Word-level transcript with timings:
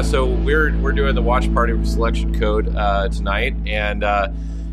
yeah, 0.00 0.06
so 0.06 0.24
we're 0.24 0.74
we're 0.78 0.92
doing 0.92 1.14
the 1.14 1.20
watch 1.20 1.52
party 1.52 1.74
for 1.74 1.84
selection 1.84 2.38
code 2.40 2.74
uh, 2.74 3.06
tonight, 3.10 3.54
and 3.66 4.02
uh, 4.02 4.28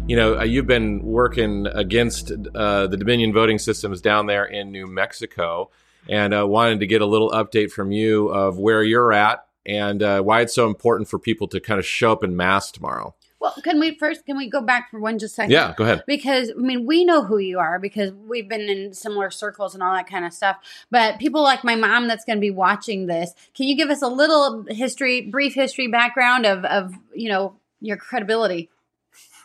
you 0.08 0.16
know 0.16 0.40
uh, 0.40 0.44
you've 0.44 0.68
been 0.68 1.04
working 1.04 1.68
against 1.68 2.32
uh, 2.56 2.88
the 2.88 2.96
Dominion 2.96 3.34
voting 3.34 3.60
systems 3.60 4.00
down 4.00 4.28
there 4.28 4.46
in 4.46 4.72
New 4.72 4.88
Mexico, 4.88 5.70
and 6.08 6.34
uh, 6.34 6.48
wanted 6.48 6.80
to 6.80 6.88
get 6.88 7.02
a 7.02 7.06
little 7.06 7.30
update 7.32 7.72
from 7.72 7.92
you 7.92 8.30
of 8.30 8.58
where 8.58 8.84
you're 8.84 9.12
at 9.12 9.46
and 9.66 10.02
uh, 10.02 10.22
why 10.22 10.40
it's 10.40 10.56
so 10.56 10.66
important 10.66 11.10
for 11.10 11.20
people 11.20 11.50
to 11.50 11.60
kind 11.60 11.78
of 11.78 11.86
show 11.86 12.14
up 12.14 12.24
in 12.24 12.38
mass 12.38 12.72
tomorrow. 12.72 13.14
Well, 13.40 13.54
can 13.64 13.80
we 13.80 13.96
first 13.98 14.26
can 14.26 14.36
we 14.36 14.50
go 14.50 14.62
back 14.62 14.90
for 14.90 15.00
one 15.00 15.20
just 15.20 15.36
second? 15.36 15.52
Yeah, 15.52 15.74
go 15.78 15.84
ahead. 15.84 16.04
Because 16.08 16.52
I 16.52 16.60
mean, 16.60 16.88
we 16.88 17.06
know 17.06 17.24
who 17.24 17.38
you 17.38 17.60
are 17.60 17.78
because 17.78 18.12
we've 18.12 18.50
been 18.50 18.62
in 18.62 18.94
similar 18.94 19.30
circles 19.30 19.76
and 19.76 19.84
all 19.84 19.94
that 19.94 20.10
kind 20.10 20.26
of 20.26 20.34
stuff. 20.34 20.58
But 20.90 21.20
people 21.20 21.44
like 21.44 21.64
my 21.64 21.76
mom 21.76 22.08
that's 22.08 22.26
going 22.26 22.38
to 22.38 22.42
be 22.42 22.52
watching 22.52 23.06
this, 23.06 23.34
can 23.56 23.68
you 23.68 23.76
give 23.76 23.90
us 23.90 24.02
a 24.02 24.08
little 24.08 24.66
history, 24.70 25.22
brief 25.22 25.54
history 25.54 25.88
background 25.88 26.46
of 26.46 26.66
of 26.66 26.94
you 27.14 27.30
know 27.30 27.56
your 27.80 27.98
credibility? 27.98 28.70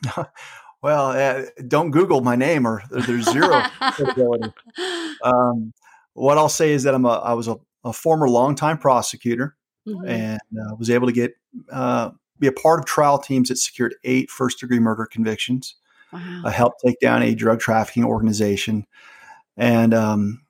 well, 0.82 1.08
uh, 1.08 1.44
don't 1.68 1.90
Google 1.90 2.22
my 2.22 2.36
name 2.36 2.66
or 2.66 2.82
there's 2.90 3.30
zero 3.30 3.62
credibility. 3.92 4.52
Um, 5.22 5.74
what 6.14 6.38
I'll 6.38 6.48
say 6.48 6.72
is 6.72 6.84
that 6.84 6.94
I'm 6.94 7.04
a 7.04 7.10
I 7.10 7.34
was 7.34 7.46
a, 7.46 7.56
a 7.84 7.92
former 7.92 8.28
longtime 8.28 8.78
prosecutor 8.78 9.54
mm-hmm. 9.86 10.08
and 10.08 10.40
uh, 10.58 10.74
was 10.76 10.90
able 10.90 11.08
to 11.08 11.12
get 11.12 11.34
uh, 11.70 12.10
be 12.42 12.48
a 12.48 12.52
part 12.52 12.80
of 12.80 12.86
trial 12.86 13.18
teams 13.18 13.48
that 13.48 13.56
secured 13.56 13.94
eight 14.04 14.30
first 14.30 14.60
degree 14.60 14.80
murder 14.80 15.06
convictions. 15.06 15.76
Wow. 16.12 16.42
Uh, 16.44 16.50
helped 16.50 16.82
take 16.84 17.00
down 17.00 17.22
a 17.22 17.34
drug 17.34 17.60
trafficking 17.60 18.04
organization. 18.04 18.86
And 19.56 19.94
um, 19.94 20.42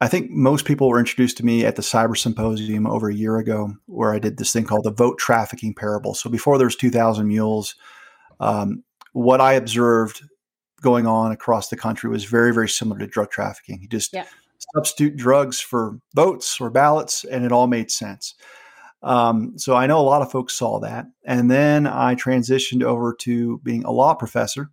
I 0.00 0.08
think 0.08 0.30
most 0.30 0.64
people 0.64 0.88
were 0.88 0.98
introduced 0.98 1.36
to 1.36 1.44
me 1.44 1.66
at 1.66 1.76
the 1.76 1.82
Cyber 1.82 2.16
Symposium 2.16 2.86
over 2.86 3.10
a 3.10 3.14
year 3.14 3.36
ago, 3.36 3.74
where 3.86 4.14
I 4.14 4.18
did 4.18 4.38
this 4.38 4.52
thing 4.52 4.64
called 4.64 4.84
the 4.84 4.90
vote 4.90 5.18
trafficking 5.18 5.74
parable. 5.74 6.14
So 6.14 6.30
before 6.30 6.56
there 6.56 6.66
was 6.66 6.76
2,000 6.76 7.28
Mules, 7.28 7.74
um, 8.40 8.84
what 9.12 9.42
I 9.42 9.52
observed 9.52 10.22
going 10.80 11.06
on 11.06 11.30
across 11.30 11.68
the 11.68 11.76
country 11.76 12.08
was 12.08 12.24
very, 12.24 12.54
very 12.54 12.68
similar 12.68 12.98
to 12.98 13.06
drug 13.06 13.30
trafficking. 13.30 13.80
You 13.82 13.88
just 13.88 14.14
yeah. 14.14 14.24
substitute 14.74 15.16
drugs 15.16 15.60
for 15.60 15.98
votes 16.14 16.58
or 16.60 16.70
ballots, 16.70 17.24
and 17.24 17.44
it 17.44 17.52
all 17.52 17.66
made 17.66 17.90
sense. 17.90 18.34
Um, 19.02 19.58
so 19.58 19.74
I 19.74 19.86
know 19.86 20.00
a 20.00 20.02
lot 20.02 20.22
of 20.22 20.30
folks 20.30 20.54
saw 20.54 20.78
that. 20.80 21.06
And 21.24 21.50
then 21.50 21.86
I 21.86 22.14
transitioned 22.14 22.82
over 22.82 23.14
to 23.20 23.58
being 23.58 23.84
a 23.84 23.90
law 23.90 24.14
professor. 24.14 24.70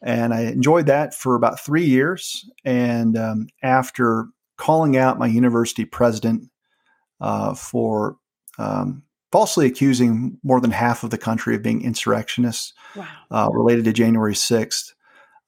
And 0.00 0.32
I 0.32 0.42
enjoyed 0.42 0.86
that 0.86 1.12
for 1.14 1.34
about 1.34 1.58
three 1.58 1.84
years. 1.84 2.48
And 2.64 3.16
um, 3.16 3.48
after 3.62 4.26
calling 4.56 4.96
out 4.96 5.18
my 5.18 5.26
university 5.26 5.84
president 5.84 6.50
uh, 7.20 7.54
for 7.54 8.16
um, 8.58 9.02
falsely 9.32 9.66
accusing 9.66 10.38
more 10.42 10.60
than 10.60 10.70
half 10.70 11.02
of 11.02 11.10
the 11.10 11.18
country 11.18 11.56
of 11.56 11.62
being 11.62 11.82
insurrectionists 11.82 12.74
wow. 12.94 13.08
uh, 13.30 13.48
related 13.52 13.84
to 13.86 13.92
January 13.92 14.34
6th, 14.34 14.92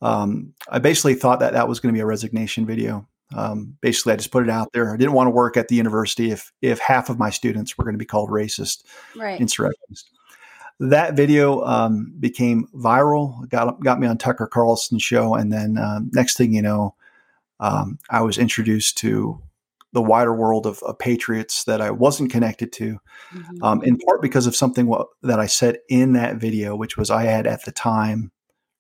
um, 0.02 0.55
I 0.69 0.78
basically 0.78 1.14
thought 1.14 1.41
that 1.41 1.52
that 1.52 1.69
was 1.69 1.78
going 1.78 1.92
to 1.92 1.97
be 1.97 2.02
a 2.02 2.06
resignation 2.06 2.67
video. 2.67 3.06
Um, 3.34 3.77
basically, 3.81 4.12
I 4.12 4.17
just 4.17 4.33
put 4.33 4.42
it 4.42 4.50
out 4.50 4.73
there. 4.73 4.92
I 4.92 4.97
didn't 4.97 5.12
want 5.12 5.28
to 5.28 5.33
work 5.33 5.56
at 5.56 5.69
the 5.69 5.77
university 5.77 6.31
if 6.31 6.53
if 6.62 6.78
half 6.78 7.09
of 7.09 7.19
my 7.19 7.31
students 7.31 7.77
were 7.77 7.84
going 7.84 7.95
to 7.95 7.98
be 7.98 8.05
called 8.05 8.31
racist, 8.31 8.84
right. 9.17 9.41
insurrectionists. 9.41 10.11
That 10.81 11.14
video 11.14 11.62
um, 11.64 12.14
became 12.19 12.67
viral. 12.75 13.48
got 13.48 13.81
got 13.81 14.01
me 14.01 14.06
on 14.06 14.19
Tucker 14.19 14.47
Carlson's 14.47 15.03
show, 15.03 15.34
and 15.34 15.53
then 15.53 15.78
um, 15.78 16.11
next 16.12 16.36
thing 16.36 16.53
you 16.53 16.62
know, 16.62 16.95
um, 17.61 17.98
I 18.11 18.23
was 18.23 18.39
introduced 18.39 18.98
to 18.98 19.41
the 19.92 20.03
wider 20.03 20.34
world 20.34 20.67
of, 20.67 20.83
of 20.84 20.98
patriots 20.98 21.64
that 21.64 21.81
I 21.81 21.91
wasn't 21.91 22.31
connected 22.31 22.73
to, 22.75 23.01
mm-hmm. 23.34 23.62
Um, 23.62 23.83
in 23.83 23.98
part 23.98 24.23
because 24.23 24.47
of 24.47 24.55
something 24.55 24.86
what, 24.86 25.08
that 25.23 25.41
I 25.41 25.47
said 25.47 25.78
in 25.89 26.12
that 26.12 26.36
video, 26.36 26.77
which 26.77 26.97
was 26.97 27.11
I 27.11 27.24
had 27.24 27.47
at 27.47 27.64
the 27.64 27.73
time 27.73 28.30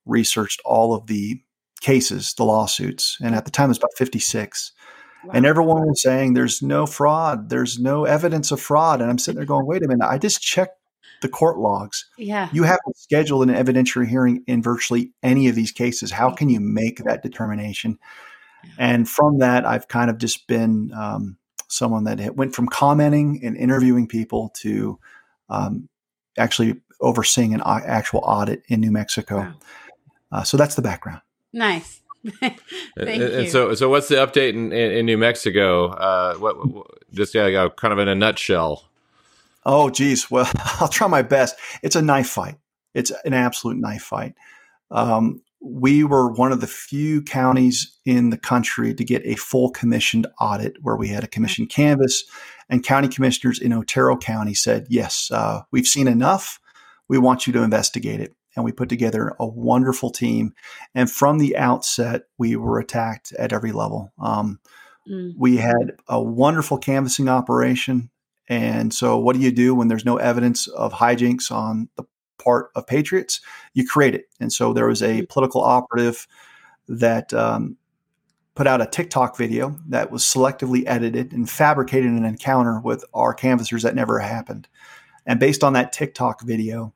researched 0.06 0.60
all 0.64 0.94
of 0.94 1.06
the 1.06 1.40
cases, 1.80 2.34
the 2.34 2.44
lawsuits, 2.44 3.18
and 3.22 3.34
at 3.34 3.44
the 3.44 3.50
time 3.50 3.66
it 3.66 3.68
was 3.68 3.78
about 3.78 3.96
56. 3.96 4.72
Wow. 5.24 5.32
And 5.34 5.46
everyone 5.46 5.86
was 5.86 6.02
saying 6.02 6.34
there's 6.34 6.62
no 6.62 6.86
fraud, 6.86 7.50
there's 7.50 7.78
no 7.78 8.04
evidence 8.04 8.52
of 8.52 8.60
fraud. 8.60 9.00
And 9.00 9.10
I'm 9.10 9.18
sitting 9.18 9.36
there 9.36 9.46
going, 9.46 9.66
wait 9.66 9.84
a 9.84 9.88
minute, 9.88 10.06
I 10.06 10.18
just 10.18 10.40
checked 10.40 10.78
the 11.20 11.28
court 11.28 11.58
logs. 11.58 12.06
Yeah. 12.16 12.48
You 12.52 12.62
haven't 12.62 12.96
scheduled 12.96 13.48
an 13.48 13.54
evidentiary 13.54 14.08
hearing 14.08 14.42
in 14.46 14.62
virtually 14.62 15.12
any 15.22 15.48
of 15.48 15.54
these 15.54 15.72
cases. 15.72 16.10
How 16.10 16.30
can 16.30 16.48
you 16.48 16.60
make 16.60 17.04
that 17.04 17.22
determination? 17.22 17.98
And 18.78 19.08
from 19.08 19.38
that, 19.38 19.66
I've 19.66 19.88
kind 19.88 20.10
of 20.10 20.18
just 20.18 20.46
been 20.46 20.92
um, 20.94 21.36
someone 21.68 22.04
that 22.04 22.36
went 22.36 22.54
from 22.54 22.68
commenting 22.68 23.40
and 23.42 23.56
interviewing 23.56 24.06
people 24.06 24.50
to 24.60 24.98
um, 25.48 25.88
actually 26.38 26.80
overseeing 27.00 27.54
an 27.54 27.62
actual 27.64 28.20
audit 28.20 28.62
in 28.68 28.80
New 28.80 28.90
Mexico. 28.90 29.38
Wow. 29.38 29.54
Uh, 30.32 30.42
so 30.42 30.56
that's 30.56 30.74
the 30.74 30.82
background. 30.82 31.20
Nice. 31.52 32.00
Thank 32.40 32.60
and, 32.96 33.20
you. 33.44 33.48
so, 33.48 33.74
so 33.74 33.88
what's 33.88 34.08
the 34.08 34.16
update 34.16 34.50
in, 34.50 34.72
in, 34.72 34.92
in 34.92 35.06
New 35.06 35.18
Mexico? 35.18 35.88
Uh, 35.88 36.34
what, 36.34 36.66
what, 36.68 36.86
just 37.12 37.34
yeah, 37.34 37.68
kind 37.76 37.92
of 37.92 37.98
in 37.98 38.08
a 38.08 38.14
nutshell. 38.14 38.84
Oh, 39.64 39.90
geez. 39.90 40.30
Well, 40.30 40.50
I'll 40.80 40.88
try 40.88 41.06
my 41.06 41.22
best. 41.22 41.56
It's 41.82 41.96
a 41.96 42.02
knife 42.02 42.28
fight. 42.28 42.56
It's 42.94 43.12
an 43.24 43.34
absolute 43.34 43.78
knife 43.78 44.02
fight. 44.02 44.34
Um, 44.90 45.42
we 45.62 46.04
were 46.04 46.32
one 46.32 46.52
of 46.52 46.60
the 46.60 46.66
few 46.66 47.22
counties 47.22 47.98
in 48.04 48.30
the 48.30 48.38
country 48.38 48.94
to 48.94 49.04
get 49.04 49.22
a 49.26 49.34
full 49.36 49.70
commissioned 49.70 50.26
audit 50.40 50.76
where 50.82 50.96
we 50.96 51.08
had 51.08 51.22
a 51.22 51.28
commissioned 51.28 51.68
canvass 51.68 52.24
and 52.70 52.82
county 52.82 53.08
commissioners 53.08 53.58
in 53.58 53.72
Otero 53.72 54.16
County 54.16 54.54
said, 54.54 54.86
yes, 54.88 55.30
uh, 55.32 55.62
we've 55.70 55.86
seen 55.86 56.08
enough. 56.08 56.58
We 57.08 57.18
want 57.18 57.46
you 57.46 57.52
to 57.54 57.62
investigate 57.62 58.20
it 58.20 58.34
and 58.56 58.64
we 58.64 58.72
put 58.72 58.88
together 58.88 59.34
a 59.38 59.46
wonderful 59.46 60.10
team. 60.10 60.54
And 60.94 61.10
from 61.10 61.38
the 61.38 61.56
outset, 61.56 62.22
we 62.38 62.56
were 62.56 62.78
attacked 62.78 63.32
at 63.38 63.52
every 63.52 63.72
level. 63.72 64.12
Um, 64.18 64.60
mm. 65.08 65.32
We 65.38 65.56
had 65.56 65.96
a 66.08 66.20
wonderful 66.20 66.78
canvassing 66.78 67.28
operation. 67.28 68.10
And 68.48 68.92
so, 68.92 69.18
what 69.18 69.36
do 69.36 69.42
you 69.42 69.52
do 69.52 69.74
when 69.74 69.88
there's 69.88 70.04
no 70.04 70.16
evidence 70.16 70.66
of 70.66 70.92
hijinks 70.92 71.52
on 71.52 71.88
the 71.96 72.04
part 72.42 72.70
of 72.74 72.86
patriots? 72.86 73.40
You 73.74 73.86
create 73.86 74.14
it. 74.14 74.26
And 74.40 74.52
so, 74.52 74.72
there 74.72 74.88
was 74.88 75.02
a 75.02 75.22
mm. 75.22 75.28
political 75.28 75.62
operative 75.62 76.26
that 76.88 77.32
um, 77.32 77.76
put 78.56 78.66
out 78.66 78.82
a 78.82 78.86
TikTok 78.86 79.36
video 79.36 79.78
that 79.88 80.10
was 80.10 80.24
selectively 80.24 80.82
edited 80.86 81.32
and 81.32 81.48
fabricated 81.48 82.10
an 82.10 82.24
encounter 82.24 82.80
with 82.80 83.04
our 83.14 83.32
canvassers 83.32 83.84
that 83.84 83.94
never 83.94 84.18
happened. 84.18 84.66
And 85.26 85.38
based 85.38 85.62
on 85.62 85.74
that 85.74 85.92
TikTok 85.92 86.42
video, 86.42 86.92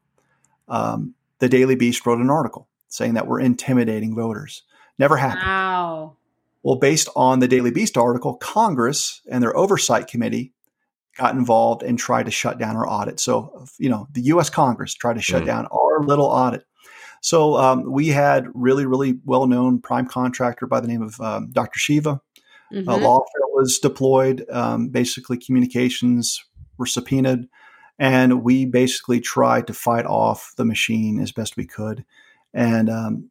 um, 0.69 1.15
the 1.39 1.49
Daily 1.49 1.75
Beast 1.75 2.06
wrote 2.06 2.21
an 2.21 2.31
article 2.31 2.69
saying 2.89 3.15
that 3.15 3.27
we're 3.27 3.41
intimidating 3.41 4.15
voters. 4.15 4.62
Never 4.99 5.17
happened. 5.17 5.47
Wow. 5.47 6.17
Well, 6.62 6.77
based 6.77 7.09
on 7.17 7.41
the 7.41 7.49
Daily 7.49 7.71
Beast 7.71 7.99
article, 7.99 8.34
Congress 8.37 9.21
and 9.31 9.43
their 9.43 9.56
oversight 9.56 10.06
committee 10.06 10.53
got 11.17 11.34
involved 11.34 11.83
and 11.83 11.99
tried 11.99 12.27
to 12.27 12.31
shut 12.31 12.59
down 12.59 12.77
our 12.77 12.89
audit. 12.89 13.21
So, 13.21 13.67
you 13.78 13.89
know, 13.89 14.09
the 14.12 14.22
U.S. 14.22 14.50
Congress 14.50 14.95
tried 14.95 15.15
to 15.15 15.22
shut 15.22 15.43
mm. 15.43 15.47
down 15.47 15.67
our 15.67 16.03
little 16.03 16.27
audit. 16.27 16.65
So 17.21 17.56
um, 17.56 17.91
we 17.91 18.09
had 18.09 18.47
really, 18.55 18.87
really 18.87 19.19
well-known 19.25 19.81
prime 19.81 20.06
contractor 20.06 20.66
by 20.66 20.81
the 20.81 20.89
name 20.89 21.03
of 21.03 21.21
um, 21.21 21.51
Dr. 21.53 21.78
Shiva. 21.78 22.21
Mm-hmm. 22.72 22.89
A 22.89 22.97
law 22.97 23.19
firm 23.19 23.51
was 23.53 23.78
deployed. 23.78 24.45
Um, 24.51 24.89
basically, 24.89 25.39
communications 25.39 26.45
were 26.77 26.87
subpoenaed. 26.87 27.49
And 27.99 28.43
we 28.43 28.65
basically 28.65 29.21
tried 29.21 29.66
to 29.69 29.75
fight 29.75 30.06
off 30.06 30.53
the 30.56 30.65
machine 30.65 31.21
as 31.21 31.32
best 31.32 31.56
we 31.56 31.66
could. 31.66 32.05
And 32.53 32.91
um, 32.91 33.31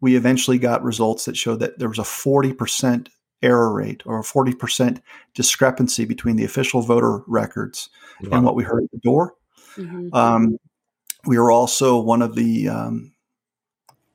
we 0.00 0.16
eventually 0.16 0.58
got 0.58 0.82
results 0.84 1.24
that 1.24 1.36
showed 1.36 1.60
that 1.60 1.78
there 1.78 1.88
was 1.88 1.98
a 1.98 2.02
40% 2.02 3.08
error 3.42 3.72
rate 3.72 4.02
or 4.06 4.18
a 4.18 4.22
40% 4.22 5.00
discrepancy 5.34 6.04
between 6.04 6.36
the 6.36 6.44
official 6.44 6.80
voter 6.80 7.22
records 7.26 7.90
wow. 8.22 8.36
and 8.36 8.44
what 8.44 8.56
we 8.56 8.64
heard 8.64 8.84
at 8.84 8.90
the 8.90 8.98
door. 8.98 9.34
Mm-hmm. 9.76 10.14
Um, 10.14 10.58
we 11.26 11.38
were 11.38 11.50
also 11.50 11.98
one 11.98 12.22
of 12.22 12.34
the 12.34 12.68
um, 12.68 13.12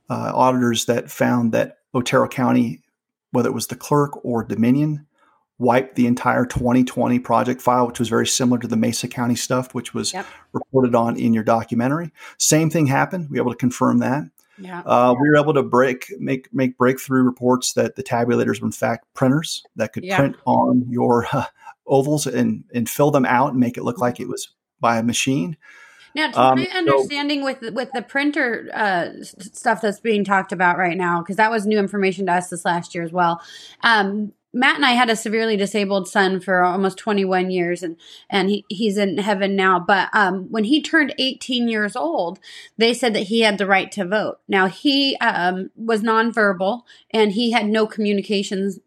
uh, 0.09 0.31
auditors 0.33 0.85
that 0.85 1.11
found 1.11 1.51
that 1.51 1.79
Otero 1.93 2.27
County, 2.27 2.81
whether 3.31 3.49
it 3.49 3.53
was 3.53 3.67
the 3.67 3.75
clerk 3.75 4.23
or 4.25 4.43
Dominion, 4.43 5.05
wiped 5.59 5.95
the 5.95 6.07
entire 6.07 6.45
2020 6.45 7.19
project 7.19 7.61
file, 7.61 7.85
which 7.85 7.99
was 7.99 8.09
very 8.09 8.25
similar 8.25 8.57
to 8.59 8.67
the 8.67 8.77
Mesa 8.77 9.07
County 9.07 9.35
stuff, 9.35 9.75
which 9.75 9.93
was 9.93 10.13
yep. 10.13 10.25
reported 10.53 10.95
on 10.95 11.17
in 11.17 11.33
your 11.33 11.43
documentary. 11.43 12.11
Same 12.37 12.69
thing 12.69 12.87
happened. 12.87 13.29
We 13.29 13.37
were 13.37 13.43
able 13.43 13.51
to 13.51 13.57
confirm 13.57 13.99
that. 13.99 14.23
Yeah. 14.57 14.81
Uh, 14.85 15.13
we 15.19 15.29
were 15.29 15.37
able 15.37 15.53
to 15.53 15.63
break 15.63 16.07
make 16.19 16.53
make 16.53 16.77
breakthrough 16.77 17.23
reports 17.23 17.73
that 17.73 17.95
the 17.95 18.03
tabulators 18.03 18.59
were 18.59 18.67
in 18.67 18.71
fact 18.71 19.05
printers 19.13 19.63
that 19.75 19.93
could 19.93 20.03
yeah. 20.03 20.17
print 20.17 20.35
on 20.45 20.85
your 20.89 21.27
uh, 21.31 21.45
ovals 21.87 22.27
and 22.27 22.63
and 22.73 22.89
fill 22.89 23.11
them 23.11 23.25
out 23.25 23.51
and 23.51 23.59
make 23.59 23.77
it 23.77 23.83
look 23.83 23.99
like 23.99 24.19
it 24.19 24.27
was 24.27 24.49
by 24.79 24.97
a 24.97 25.03
machine. 25.03 25.57
Now, 26.15 26.31
to 26.31 26.41
um, 26.41 26.59
my 26.59 26.67
understanding 26.75 27.41
so, 27.41 27.45
with 27.45 27.73
with 27.73 27.91
the 27.93 28.01
printer 28.01 28.69
uh, 28.73 29.09
stuff 29.21 29.81
that's 29.81 29.99
being 29.99 30.23
talked 30.23 30.51
about 30.51 30.77
right 30.77 30.97
now, 30.97 31.21
because 31.21 31.35
that 31.37 31.51
was 31.51 31.65
new 31.65 31.77
information 31.77 32.25
to 32.25 32.33
us 32.33 32.49
this 32.49 32.65
last 32.65 32.95
year 32.95 33.03
as 33.03 33.11
well. 33.11 33.41
Um, 33.81 34.33
Matt 34.53 34.77
and 34.77 34.85
I 34.85 34.91
had 34.91 35.09
a 35.09 35.15
severely 35.15 35.55
disabled 35.55 36.07
son 36.07 36.39
for 36.39 36.63
almost 36.63 36.97
21 36.97 37.51
years 37.51 37.83
and 37.83 37.97
and 38.29 38.49
he, 38.49 38.65
he's 38.67 38.97
in 38.97 39.17
heaven 39.19 39.55
now. 39.55 39.79
But 39.79 40.09
um, 40.13 40.47
when 40.49 40.63
he 40.63 40.81
turned 40.81 41.13
18 41.19 41.67
years 41.67 41.95
old 41.95 42.39
they 42.77 42.93
said 42.93 43.13
that 43.13 43.27
he 43.27 43.41
had 43.41 43.57
the 43.57 43.67
right 43.67 43.91
to 43.91 44.05
vote. 44.05 44.39
Now 44.47 44.67
he 44.67 45.15
um, 45.17 45.69
was 45.75 46.01
nonverbal 46.01 46.81
and 47.11 47.33
he 47.33 47.51
had 47.51 47.67
no 47.67 47.85
communications 47.85 48.79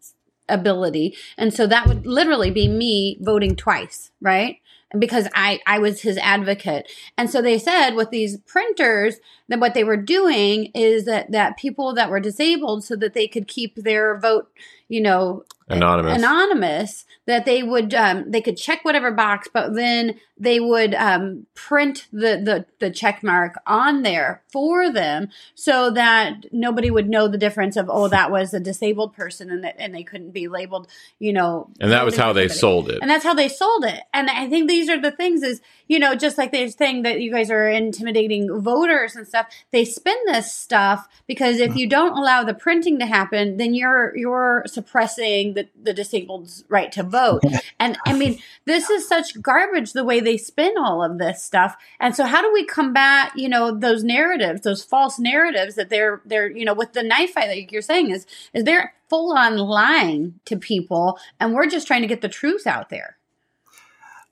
ability. 0.49 1.17
And 1.39 1.55
so 1.55 1.67
that 1.67 1.87
would 1.87 2.07
literally 2.07 2.51
be 2.51 2.69
me 2.69 3.17
voting 3.21 3.57
twice 3.57 4.11
right 4.21 4.59
because 4.99 5.29
I, 5.35 5.61
I 5.67 5.79
was 5.79 6.03
his 6.03 6.19
advocate. 6.19 6.91
And 7.17 7.31
so 7.31 7.41
they 7.41 7.59
said 7.59 7.93
with 7.93 8.11
these 8.11 8.39
printers 8.39 9.17
that 9.49 9.61
what 9.61 9.75
they 9.75 9.85
were 9.85 9.97
doing 9.97 10.71
is 10.75 11.05
that, 11.05 11.31
that 11.33 11.57
people 11.57 11.95
that 11.95 12.11
were 12.11 12.21
disabled 12.21 12.85
so 12.85 12.97
that 12.97 13.15
they 13.15 13.27
could 13.27 13.49
keep 13.49 13.77
their 13.77 14.19
vote, 14.19 14.51
you 14.89 15.01
know, 15.01 15.45
anonymous. 15.73 16.19
Anonymous 16.19 17.05
that 17.27 17.45
they 17.45 17.63
would 17.63 17.95
um, 17.95 18.31
they 18.31 18.41
could 18.41 18.57
check 18.57 18.85
whatever 18.85 19.11
box 19.11 19.49
but 19.53 19.75
then 19.75 20.19
they 20.37 20.59
would 20.59 20.93
um, 20.95 21.47
print 21.55 22.09
the, 22.13 22.41
the 22.43 22.67
the 22.81 22.91
check 22.91 23.23
mark 23.23 23.55
on 23.67 24.03
there 24.03 24.43
for 24.49 24.91
them 24.91 25.29
so 25.55 25.91
that 25.91 26.47
nobody 26.53 26.91
would 26.91 27.09
know 27.09 27.29
the 27.29 27.39
difference 27.39 27.77
of 27.77 27.89
oh 27.89 28.09
that 28.09 28.31
was 28.31 28.53
a 28.53 28.61
disabled 28.61 29.15
person 29.15 29.51
and 29.51 29.63
that 29.63 29.77
and 29.79 29.95
they 29.95 30.03
couldn't 30.03 30.33
be 30.33 30.49
labeled 30.49 30.89
you 31.19 31.33
know. 31.33 31.71
And 31.81 31.93
that 31.93 32.05
was 32.05 32.17
how 32.17 32.33
they 32.33 32.49
sold 32.49 32.91
it. 32.91 32.99
And 33.01 33.11
that's 33.11 33.25
how 33.25 33.35
they 33.35 33.49
sold 33.49 33.85
it. 33.85 34.01
And 34.13 34.29
i 34.29 34.49
think 34.49 34.69
these 34.69 34.89
are 34.89 35.01
the 35.01 35.11
things 35.11 35.43
is 35.43 35.61
you 35.87 35.99
know 35.99 36.15
just 36.15 36.39
like 36.39 36.53
they're 36.53 36.69
saying 36.69 37.03
that 37.03 37.21
you 37.21 37.31
guys 37.31 37.51
are 37.51 37.69
intimidating 37.69 38.61
voters 38.61 39.15
and 39.15 39.27
stuff 39.27 39.47
they 39.71 39.85
spin 39.85 40.17
this 40.27 40.53
stuff 40.53 41.09
because 41.27 41.59
if 41.59 41.77
you 41.77 41.89
don't 41.89 42.17
allow 42.17 42.43
the 42.43 42.55
printing 42.55 42.99
to 42.99 43.07
happen 43.07 43.57
then 43.57 43.75
you're 43.75 44.17
you're 44.17 44.65
suppressing 44.67 45.55
the, 45.55 45.62
the 45.81 45.93
disabled's 45.93 46.65
right 46.69 46.93
to 46.93 47.03
vote. 47.03 47.43
And 47.79 47.99
i 48.07 48.13
mean 48.13 48.39
this 48.65 48.91
is 48.91 49.09
such 49.09 49.41
garbage 49.43 49.93
the 49.93 50.05
way 50.05 50.21
they 50.21 50.37
spin 50.37 50.75
all 50.79 51.03
of 51.03 51.19
this 51.19 51.43
stuff. 51.43 51.77
And 51.99 52.15
so 52.15 52.25
how 52.25 52.41
do 52.41 52.53
we 52.53 52.65
combat 52.65 53.33
you 53.37 53.49
know 53.49 53.77
those 53.77 54.05
narratives 54.05 54.63
those 54.63 54.85
false 54.85 55.19
narratives 55.19 55.75
that 55.75 55.89
they're 55.89 56.23
they're 56.25 56.51
you 56.51 56.65
know 56.65 56.75
with 56.75 56.93
the 56.93 57.03
knife 57.03 57.33
fight 57.33 57.49
like 57.49 57.73
you're 57.73 57.83
saying 57.83 58.11
is 58.11 58.27
is 58.53 58.65
they're 58.65 58.95
full 59.09 59.37
on 59.37 59.57
lying 59.57 60.41
to 60.45 60.57
people 60.57 61.19
and 61.41 61.55
we're 61.55 61.67
just 61.67 61.87
trying 61.87 62.03
to 62.03 62.09
get 62.09 62.21
the 62.21 62.29
truth 62.29 62.67
out 62.67 62.89
there? 62.89 63.17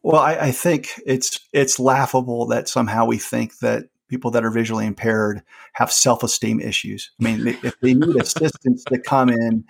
Well 0.03 0.21
I, 0.21 0.35
I 0.35 0.51
think 0.53 1.01
it's 1.05 1.41
it's 1.53 1.81
laughable 1.81 2.47
that 2.47 2.69
somehow 2.69 3.05
we 3.05 3.19
think 3.19 3.59
that 3.59 3.89
people 4.09 4.31
that 4.33 4.45
are 4.45 4.51
visually 4.51 4.87
impaired 4.87 5.43
have 5.75 5.91
self-esteem 5.91 6.61
issues. 6.61 7.11
I 7.21 7.25
mean 7.25 7.47
if 7.63 7.79
they 7.81 7.95
need 7.95 8.17
assistance 8.17 8.85
to 8.85 8.99
come 8.99 9.29
in 9.29 9.65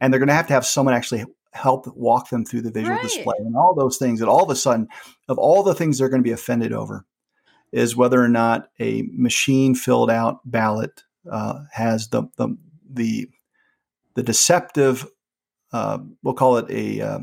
and 0.00 0.12
they're 0.12 0.18
going 0.20 0.28
to 0.28 0.34
have 0.34 0.46
to 0.48 0.52
have 0.52 0.66
someone 0.66 0.94
actually 0.94 1.24
help 1.52 1.86
walk 1.96 2.30
them 2.30 2.44
through 2.44 2.60
the 2.62 2.70
visual 2.70 2.94
Right. 2.96 3.02
display 3.02 3.34
and 3.38 3.56
all 3.56 3.74
those 3.74 3.96
things 3.96 4.20
and 4.20 4.28
all 4.28 4.42
of 4.42 4.50
a 4.50 4.56
sudden 4.56 4.88
of 5.28 5.38
all 5.38 5.62
the 5.62 5.74
things 5.74 5.98
they're 5.98 6.08
going 6.08 6.22
to 6.22 6.28
be 6.28 6.32
offended 6.32 6.72
over 6.72 7.04
is 7.72 7.96
whether 7.96 8.22
or 8.22 8.28
not 8.28 8.70
a 8.80 9.04
machine 9.12 9.74
filled 9.74 10.10
out 10.10 10.40
ballot 10.44 11.04
uh, 11.30 11.60
has 11.72 12.08
the, 12.08 12.24
the 12.36 12.56
the 12.92 13.28
the 14.14 14.22
deceptive 14.22 15.06
uh, 15.72 15.98
we'll 16.22 16.34
call 16.34 16.56
it 16.56 16.66
a 16.70 17.00
uh, 17.00 17.18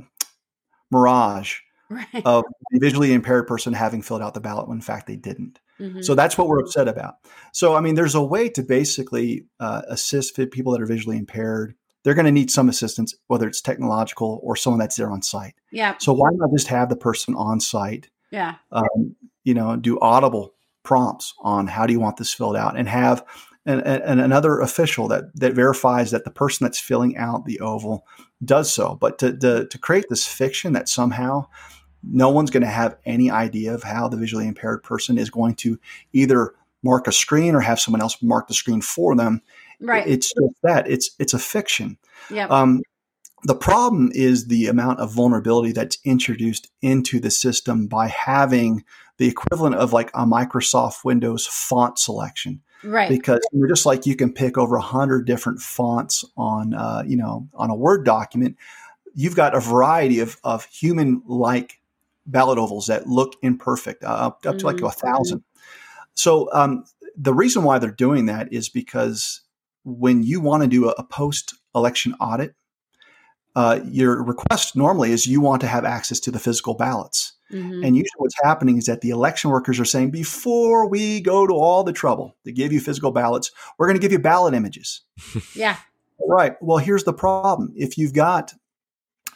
mirage 0.91 1.57
right 1.89 2.07
of 2.25 2.43
the 2.71 2.79
visually 2.79 3.13
impaired 3.13 3.47
person 3.47 3.73
having 3.73 4.01
filled 4.01 4.21
out 4.21 4.33
the 4.33 4.39
ballot 4.41 4.67
when 4.67 4.77
in 4.77 4.81
fact 4.81 5.07
they 5.07 5.15
didn't 5.15 5.59
Mhm. 5.79 6.03
so 6.05 6.13
that's 6.13 6.37
what 6.37 6.47
we're 6.47 6.59
upset 6.59 6.87
about. 6.87 7.15
So, 7.53 7.73
I 7.75 7.79
mean, 7.81 7.95
there's 7.95 8.13
a 8.13 8.23
way 8.23 8.49
to 8.49 8.61
basically 8.61 9.47
uh, 9.59 9.81
assist 9.87 10.35
people 10.51 10.73
that 10.73 10.81
are 10.81 10.85
visually 10.85 11.17
impaired. 11.17 11.73
They're 12.03 12.13
going 12.13 12.25
to 12.25 12.31
need 12.31 12.49
some 12.49 12.69
assistance, 12.69 13.13
whether 13.27 13.47
it's 13.47 13.61
technological 13.61 14.39
or 14.43 14.55
someone 14.55 14.79
that's 14.79 14.95
there 14.95 15.11
on 15.11 15.21
site. 15.21 15.55
yeah 15.71 15.95
So, 15.99 16.13
why 16.13 16.29
not 16.33 16.51
just 16.51 16.67
have 16.67 16.89
the 16.89 16.95
person 16.95 17.35
on 17.35 17.59
site, 17.59 18.09
yeah 18.31 18.55
um, 18.71 19.15
you 19.43 19.53
know, 19.53 19.75
do 19.75 19.99
audible 19.99 20.53
prompts 20.83 21.33
on 21.39 21.67
how 21.67 21.85
do 21.85 21.93
you 21.93 21.99
want 21.99 22.17
this 22.17 22.33
filled 22.33 22.55
out 22.55 22.77
and 22.77 22.87
have 22.87 23.25
an, 23.65 23.81
an, 23.81 24.19
another 24.19 24.59
official 24.59 25.07
that, 25.07 25.25
that 25.35 25.53
verifies 25.53 26.11
that 26.11 26.23
the 26.23 26.31
person 26.31 26.65
that's 26.65 26.79
filling 26.79 27.15
out 27.17 27.45
the 27.45 27.59
oval 27.59 28.05
does 28.43 28.73
so. 28.73 28.97
But 28.99 29.19
to, 29.19 29.37
to, 29.37 29.67
to 29.67 29.77
create 29.77 30.05
this 30.09 30.27
fiction 30.27 30.73
that 30.73 30.89
somehow 30.89 31.45
no 32.03 32.29
one's 32.29 32.49
going 32.49 32.63
to 32.63 32.69
have 32.69 32.97
any 33.05 33.29
idea 33.29 33.73
of 33.73 33.83
how 33.83 34.07
the 34.07 34.17
visually 34.17 34.47
impaired 34.47 34.81
person 34.83 35.17
is 35.17 35.29
going 35.29 35.55
to 35.55 35.79
either 36.13 36.55
mark 36.83 37.07
a 37.07 37.11
screen 37.11 37.53
or 37.53 37.59
have 37.59 37.79
someone 37.79 38.01
else 38.01 38.21
mark 38.23 38.47
the 38.47 38.55
screen 38.55 38.81
for 38.81 39.15
them. 39.15 39.41
Right 39.81 40.07
It's 40.07 40.27
just 40.27 40.55
that 40.63 40.89
it's 40.89 41.11
it's 41.19 41.33
a 41.33 41.39
fiction. 41.39 41.97
yeah 42.29 42.47
Um, 42.47 42.81
the 43.43 43.55
problem 43.55 44.11
is 44.13 44.47
the 44.47 44.67
amount 44.67 44.99
of 44.99 45.11
vulnerability 45.11 45.71
that's 45.71 45.97
introduced 46.05 46.69
into 46.81 47.19
the 47.19 47.31
system 47.31 47.87
by 47.87 48.07
having 48.07 48.83
the 49.17 49.27
equivalent 49.27 49.75
of 49.75 49.91
like 49.93 50.11
a 50.13 50.25
Microsoft 50.25 51.03
Windows 51.03 51.47
font 51.47 51.97
selection. 51.97 52.61
right 52.83 53.09
Because 53.09 53.39
just 53.67 53.85
like 53.85 54.05
you 54.05 54.15
can 54.15 54.31
pick 54.31 54.57
over 54.57 54.75
a 54.75 54.81
hundred 54.81 55.25
different 55.25 55.59
fonts 55.59 56.23
on, 56.37 56.73
uh, 56.75 57.03
you 57.05 57.17
know, 57.17 57.47
on 57.55 57.69
a 57.71 57.75
Word 57.75 58.05
document, 58.05 58.57
you've 59.15 59.35
got 59.35 59.55
a 59.55 59.59
variety 59.59 60.19
of, 60.19 60.37
of 60.43 60.65
human-like 60.65 61.79
ballot 62.27 62.57
ovals 62.59 62.87
that 62.87 63.07
look 63.07 63.35
imperfect, 63.41 64.03
uh, 64.03 64.07
up, 64.07 64.41
to 64.43 64.65
like 64.65 64.77
Mhm. 64.77 64.87
a 64.87 64.91
thousand. 64.91 65.43
So 66.13 66.47
um, 66.53 66.85
the 67.17 67.33
reason 67.33 67.63
why 67.63 67.79
they're 67.79 67.91
doing 67.91 68.27
that 68.27 68.53
is 68.53 68.69
because 68.69 69.41
when 69.83 70.23
you 70.23 70.41
want 70.41 70.63
to 70.63 70.67
do 70.67 70.89
a, 70.89 70.93
a 70.97 71.03
post-election 71.03 72.15
audit, 72.19 72.55
uh, 73.55 73.79
your 73.85 74.23
request 74.23 74.75
normally 74.75 75.11
is 75.11 75.27
you 75.27 75.41
want 75.41 75.61
to 75.61 75.67
have 75.67 75.83
access 75.83 76.19
to 76.21 76.31
the 76.31 76.39
physical 76.39 76.73
ballots. 76.73 77.33
Mhm. 77.51 77.85
And 77.85 77.97
usually 77.97 78.17
what's 78.17 78.41
happening 78.41 78.77
is 78.77 78.85
that 78.85 79.01
the 79.01 79.09
election 79.09 79.51
workers 79.51 79.77
are 79.79 79.85
saying, 79.85 80.11
before 80.11 80.87
we 80.87 81.19
go 81.19 81.45
to 81.45 81.53
all 81.53 81.83
the 81.83 81.91
trouble 81.91 82.37
to 82.45 82.51
give 82.53 82.71
you 82.71 82.79
physical 82.79 83.11
ballots, 83.11 83.51
we're 83.77 83.87
going 83.87 83.97
to 83.97 84.01
give 84.01 84.13
you 84.13 84.19
ballot 84.19 84.53
images. 84.53 85.01
yeah 85.55 85.75
Right. 86.27 86.55
Well, 86.61 86.77
here's 86.77 87.03
the 87.03 87.13
problem. 87.13 87.73
If 87.75 87.97
you've 87.97 88.13
got 88.13 88.53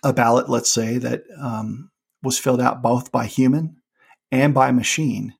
a 0.03 0.13
ballot, 0.13 0.49
let's 0.49 0.71
say, 0.71 0.97
that 0.99 1.23
um, 1.39 1.89
was 2.23 2.37
filled 2.37 2.61
out 2.61 2.81
both 2.81 3.11
by 3.11 3.25
human 3.25 3.77
and 4.31 4.53
by 4.53 4.71
machine, 4.71 5.33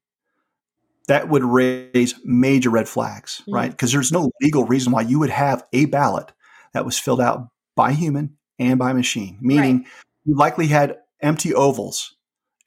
that 1.08 1.30
would 1.30 1.44
raise 1.44 2.16
major 2.24 2.70
red 2.70 2.88
flags, 2.90 3.42
Mhm. 3.48 3.54
right? 3.54 3.72
Because 3.72 3.92
there's 3.92 4.12
no 4.12 4.32
legal 4.42 4.66
reason 4.66 4.92
why 4.92 5.02
you 5.02 5.20
would 5.20 5.30
have 5.30 5.64
a 5.74 5.86
ballot 5.86 6.32
that 6.74 6.86
was 6.86 6.98
filled 7.00 7.22
out 7.22 7.50
by 7.76 7.92
human 7.92 8.38
and 8.60 8.80
by 8.80 8.94
machine, 8.94 9.38
meaning 9.42 9.86
you 10.26 10.36
likely 10.36 10.68
had 10.68 10.98
empty 11.22 11.54
ovals 11.54 12.16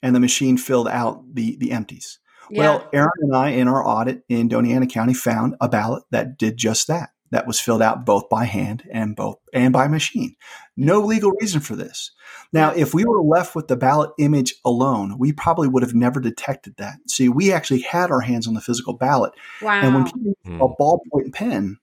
and 0.01 0.15
the 0.15 0.19
machine 0.19 0.57
filled 0.57 0.87
out 0.87 1.23
the, 1.33 1.57
the 1.59 1.71
empties. 1.71 2.19
yeah 2.49 2.61
Well, 2.61 2.89
Erin 2.93 3.09
and 3.21 3.35
I, 3.35 3.49
in 3.49 3.67
our 3.67 3.85
audit 3.85 4.23
in 4.29 4.49
Doña 4.49 4.75
Ana 4.75 4.87
County, 4.87 5.13
found 5.13 5.55
a 5.61 5.67
ballot 5.69 6.03
that 6.11 6.37
did 6.37 6.57
just 6.57 6.87
that. 6.87 7.09
That 7.31 7.45
was 7.45 7.59
filled 7.59 7.81
out 7.83 8.05
both 8.05 8.27
by 8.27 8.45
hand 8.45 8.83
and 8.91 9.15
both 9.15 9.37
and 9.53 9.71
by 9.71 9.87
machine. 9.87 10.35
No 10.75 10.99
legal 11.01 11.31
reason 11.39 11.59
for 11.61 11.75
this. 11.75 12.11
Now, 12.51 12.71
if 12.71 12.93
we 12.93 13.05
were 13.05 13.21
left 13.21 13.55
with 13.55 13.67
the 13.67 13.75
ballot 13.77 14.11
image 14.17 14.55
alone, 14.65 15.17
we 15.19 15.31
probably 15.33 15.67
would 15.67 15.83
have 15.83 15.93
never 15.93 16.19
detected 16.19 16.75
that. 16.77 16.95
See, 17.07 17.29
we 17.29 17.51
actually 17.51 17.81
had 17.81 18.09
our 18.09 18.21
hands 18.21 18.47
on 18.47 18.55
the 18.55 18.61
physical 18.61 18.93
ballot, 18.93 19.33
wow 19.61 19.79
and 19.81 19.93
when 19.93 20.05
people 20.05 20.21
use 20.21 20.35
Hmm. 20.45 20.61
a 20.61 20.69
ballpoint 20.75 21.33
pen, 21.33 21.77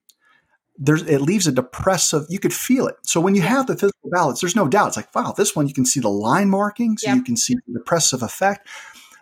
there's 0.78 1.02
it 1.02 1.20
leaves 1.20 1.46
a 1.46 1.52
depressive. 1.52 2.26
You 2.28 2.38
could 2.38 2.52
feel 2.52 2.86
it. 2.86 2.96
So 3.02 3.20
when 3.20 3.34
you 3.34 3.42
have 3.42 3.66
the 3.66 3.74
physical 3.76 4.10
ballots, 4.10 4.40
there's 4.40 4.56
no 4.56 4.68
doubt. 4.68 4.88
It's 4.88 4.96
like 4.96 5.14
wow, 5.14 5.32
this 5.36 5.54
one 5.54 5.68
you 5.68 5.74
can 5.74 5.86
see 5.86 6.00
the 6.00 6.08
line 6.10 6.50
markings, 6.50 7.02
Yep. 7.04 7.16
you 7.16 7.22
can 7.22 7.36
see 7.36 7.54
the 7.54 7.78
depressive 7.78 8.22
effect. 8.22 8.68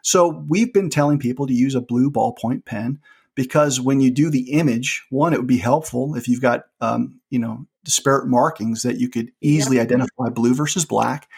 So 0.02 0.44
we've 0.48 0.72
been 0.72 0.90
telling 0.90 1.18
people 1.18 1.46
to 1.46 1.54
use 1.54 1.74
a 1.74 1.80
blue 1.80 2.10
ballpoint 2.10 2.64
pen 2.64 2.98
because 3.34 3.80
when 3.80 4.00
you 4.00 4.10
do 4.10 4.30
the 4.30 4.52
image, 4.52 5.04
one, 5.10 5.32
it 5.32 5.38
would 5.38 5.46
be 5.46 5.58
helpful 5.58 6.14
if 6.14 6.28
you've 6.28 6.40
got 6.40 6.64
um, 6.80 7.20
you 7.30 7.38
know 7.38 7.66
disparate 7.84 8.28
markings 8.28 8.82
that 8.82 8.98
you 8.98 9.08
could 9.08 9.30
easily 9.40 9.78
identify 9.78 10.28
blue 10.30 10.54
versus 10.54 10.84
black, 10.84 11.28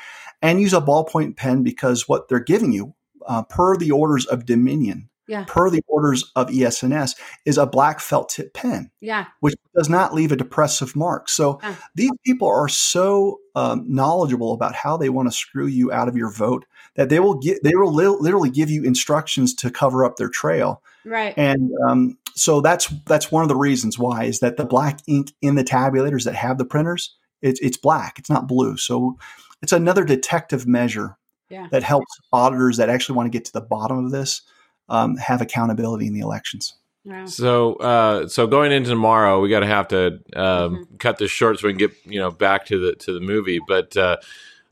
and 0.42 0.60
use 0.60 0.72
a 0.72 0.80
ballpoint 0.80 1.36
pen 1.36 1.62
because 1.62 2.08
what 2.08 2.28
they're 2.28 2.38
giving 2.40 2.72
you 2.72 2.94
uh, 3.26 3.42
per 3.42 3.76
the 3.76 3.90
orders 3.90 4.26
of 4.26 4.46
Dominion, 4.46 5.08
Yeah. 5.28 5.44
per 5.46 5.70
the 5.70 5.82
orders 5.88 6.30
of 6.36 6.50
ES&S, 6.50 7.14
is 7.44 7.58
a 7.58 7.66
black 7.66 8.00
felt 8.00 8.28
tip 8.28 8.54
pen 8.54 8.90
yeah 9.00 9.26
which 9.40 9.54
does 9.74 9.88
not 9.88 10.14
leave 10.14 10.32
a 10.32 10.36
depressive 10.36 10.94
mark. 10.96 11.28
So 11.28 11.58
Ah. 11.62 11.76
these 11.94 12.12
people 12.24 12.48
are 12.48 12.68
so 12.68 13.40
um, 13.54 13.84
knowledgeable 13.88 14.52
about 14.52 14.74
how 14.74 14.96
they 14.96 15.08
want 15.08 15.28
to 15.28 15.32
screw 15.36 15.66
you 15.66 15.90
out 15.92 16.08
of 16.08 16.16
your 16.16 16.30
vote 16.30 16.64
that 16.94 17.08
they 17.08 17.20
will 17.20 17.34
get 17.34 17.62
they 17.64 17.74
will 17.74 17.92
li- 17.92 18.06
literally 18.20 18.50
give 18.50 18.70
you 18.70 18.84
instructions 18.84 19.54
to 19.56 19.70
cover 19.70 20.04
up 20.04 20.16
their 20.16 20.28
trail. 20.28 20.82
right 21.04 21.34
And 21.36 21.70
um, 21.88 22.18
so 22.34 22.60
that's 22.60 22.86
that's 23.06 23.32
one 23.32 23.42
of 23.42 23.48
the 23.48 23.56
reasons 23.56 23.98
why 23.98 24.24
is 24.24 24.40
that 24.40 24.56
the 24.56 24.64
black 24.64 25.00
ink 25.06 25.32
in 25.42 25.54
the 25.56 25.64
tabulators 25.64 26.24
that 26.24 26.34
have 26.34 26.58
the 26.58 26.64
printers 26.64 27.14
it's 27.42 27.60
it's 27.60 27.76
black, 27.76 28.18
it's 28.18 28.30
not 28.30 28.46
blue. 28.48 28.76
So 28.76 29.16
it's 29.62 29.72
another 29.72 30.04
detective 30.04 30.66
measure 30.66 31.16
Yeah. 31.50 31.66
that 31.70 31.82
helps 31.82 32.12
auditors 32.32 32.76
that 32.78 32.88
actually 32.90 33.16
want 33.16 33.26
to 33.32 33.36
get 33.38 33.44
to 33.46 33.52
the 33.52 33.60
bottom 33.60 34.04
of 34.06 34.10
this 34.12 34.42
um, 34.88 35.16
have 35.16 35.40
accountability 35.40 36.06
in 36.06 36.14
the 36.14 36.20
elections. 36.20 36.74
Wow. 37.04 37.26
So, 37.26 37.74
uh, 37.74 38.28
so 38.28 38.46
going 38.48 38.72
into 38.72 38.90
tomorrow, 38.90 39.40
we 39.40 39.48
got 39.48 39.60
to 39.60 39.66
have 39.66 39.88
to 39.88 40.18
um, 40.34 40.88
cut 40.98 41.18
this 41.18 41.30
short 41.30 41.58
so 41.58 41.68
we 41.68 41.72
can 41.72 41.78
get 41.78 41.92
you 42.04 42.18
know 42.18 42.30
back 42.30 42.66
to 42.66 42.78
the 42.78 42.94
to 42.96 43.12
the 43.12 43.20
movie. 43.20 43.60
But 43.66 43.96
uh, 43.96 44.16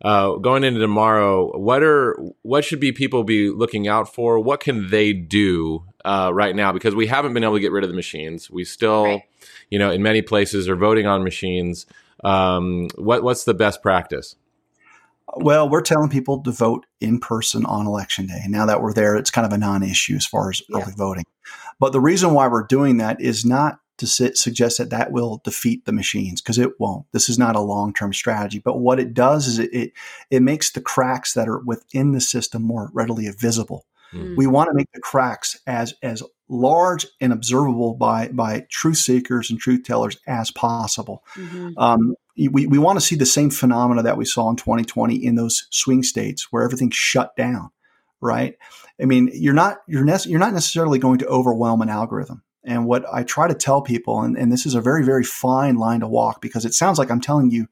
uh, 0.03 0.35
going 0.37 0.65
into 0.65 0.81
tomorrow, 0.81 1.57
what 1.57 1.83
are 1.83 2.15
what 2.43 2.65
should 2.65 2.81
be 2.81 2.91
people 2.91 3.23
be 3.23 3.51
looking 3.51 3.87
out 3.87 4.13
for? 4.13 4.41
What 4.41 4.59
can 4.61 4.91
they 4.91 5.13
do 5.13 5.85
uh, 6.05 6.31
right 6.35 6.57
now? 6.57 6.73
Because 6.73 6.95
we 6.95 7.07
haven't 7.07 7.35
been 7.35 7.45
able 7.45 7.55
to 7.55 7.61
get 7.61 7.71
rid 7.73 7.85
of 7.85 7.91
the 7.91 7.97
machines. 7.97 8.51
We 8.51 8.65
still, 8.65 9.05
Right. 9.05 9.23
you 9.71 9.79
know, 9.79 9.91
in 9.93 10.03
many 10.03 10.21
places 10.21 10.69
are 10.69 10.77
voting 10.77 11.07
on 11.07 11.23
machines. 11.23 11.87
Um, 12.25 12.89
what 12.97 13.23
what's 13.23 13.45
the 13.45 13.55
best 13.55 13.81
practice? 13.81 14.35
Well, 15.37 15.69
we're 15.69 15.81
telling 15.83 16.11
people 16.11 16.43
to 16.43 16.51
vote 16.51 16.87
in 17.01 17.19
person 17.19 17.65
on 17.67 17.87
election 17.87 18.27
day. 18.27 18.43
Now 18.49 18.67
that 18.67 18.83
we're 18.83 18.93
there, 18.93 19.17
it's 19.17 19.31
kind 19.31 19.47
of 19.47 19.53
a 19.53 19.59
non-issue 19.59 20.15
as 20.17 20.27
far 20.27 20.51
as 20.51 20.63
Yeah. 20.69 20.83
early 20.83 20.93
voting. 20.97 21.25
But 21.81 21.93
the 21.93 22.01
reason 22.01 22.35
why 22.35 22.47
we're 22.49 22.67
doing 22.67 22.99
that 22.99 23.21
is 23.21 23.45
not 23.45 23.81
to 23.99 24.07
sit, 24.07 24.37
suggest 24.37 24.79
that 24.79 24.91
that 24.91 25.13
will 25.13 25.41
defeat 25.45 25.85
the 25.85 25.93
machines 25.93 26.41
because 26.41 26.59
it 26.59 26.79
won't. 26.81 27.07
This 27.13 27.29
is 27.29 27.39
not 27.39 27.57
a 27.57 27.61
long-term 27.61 28.13
strategy. 28.13 28.61
But 28.65 28.81
what 28.81 28.99
it 29.01 29.15
does 29.15 29.47
is 29.47 29.59
it, 29.59 29.73
it 29.73 29.93
it 30.31 30.43
makes 30.43 30.73
the 30.73 30.81
cracks 30.81 31.33
that 31.35 31.49
are 31.49 31.61
within 31.61 32.13
the 32.13 32.21
system 32.21 32.63
more 32.63 32.91
readily 32.93 33.29
visible. 33.31 33.87
Mm. 34.13 34.37
We 34.37 34.47
want 34.49 34.69
to 34.69 34.75
make 34.75 34.91
the 34.93 35.01
cracks 35.01 35.59
as 35.67 35.95
as 36.03 36.23
large 36.49 37.07
and 37.21 37.33
observable 37.33 37.95
by 37.95 38.29
by 38.29 38.67
truth 38.69 38.97
seekers 38.99 39.49
and 39.51 39.59
truth 39.61 39.85
tellers 39.85 40.19
as 40.27 40.51
possible 40.51 41.23
Mhm. 41.37 41.73
um, 41.79 42.15
we, 42.37 42.67
we 42.67 42.79
want 42.79 42.99
to 42.99 43.05
see 43.05 43.17
the 43.17 43.27
same 43.27 43.51
phenomena 43.51 44.03
that 44.03 44.17
we 44.17 44.25
saw 44.25 44.49
in 44.51 44.57
2020 44.57 45.15
in 45.15 45.35
those 45.35 45.67
swing 45.71 46.03
states 46.03 46.49
where 46.51 46.63
everything 46.63 46.91
shut 46.91 47.35
down 47.37 47.71
right 48.21 48.57
i 49.01 49.05
mean 49.05 49.31
you're 49.33 49.55
not 49.55 49.79
you're, 49.87 50.07
you're 50.27 50.39
not 50.41 50.53
necessarily 50.53 50.99
going 50.99 51.19
to 51.19 51.27
overwhelm 51.27 51.83
an 51.83 51.89
algorithm 51.89 52.43
and 52.65 52.87
what 52.87 53.05
i 53.13 53.23
try 53.23 53.47
to 53.47 53.55
tell 53.55 53.83
people 53.83 54.21
and, 54.23 54.37
and 54.37 54.51
this 54.53 54.67
is 54.67 54.75
a 54.75 54.81
very 54.81 55.05
very 55.05 55.25
fine 55.25 55.77
line 55.77 56.01
to 56.01 56.09
walk 56.09 56.41
because 56.41 56.65
it 56.65 56.75
sounds 56.75 56.99
like 56.99 57.11
i'm 57.11 57.21
telling 57.21 57.51
you 57.51 57.67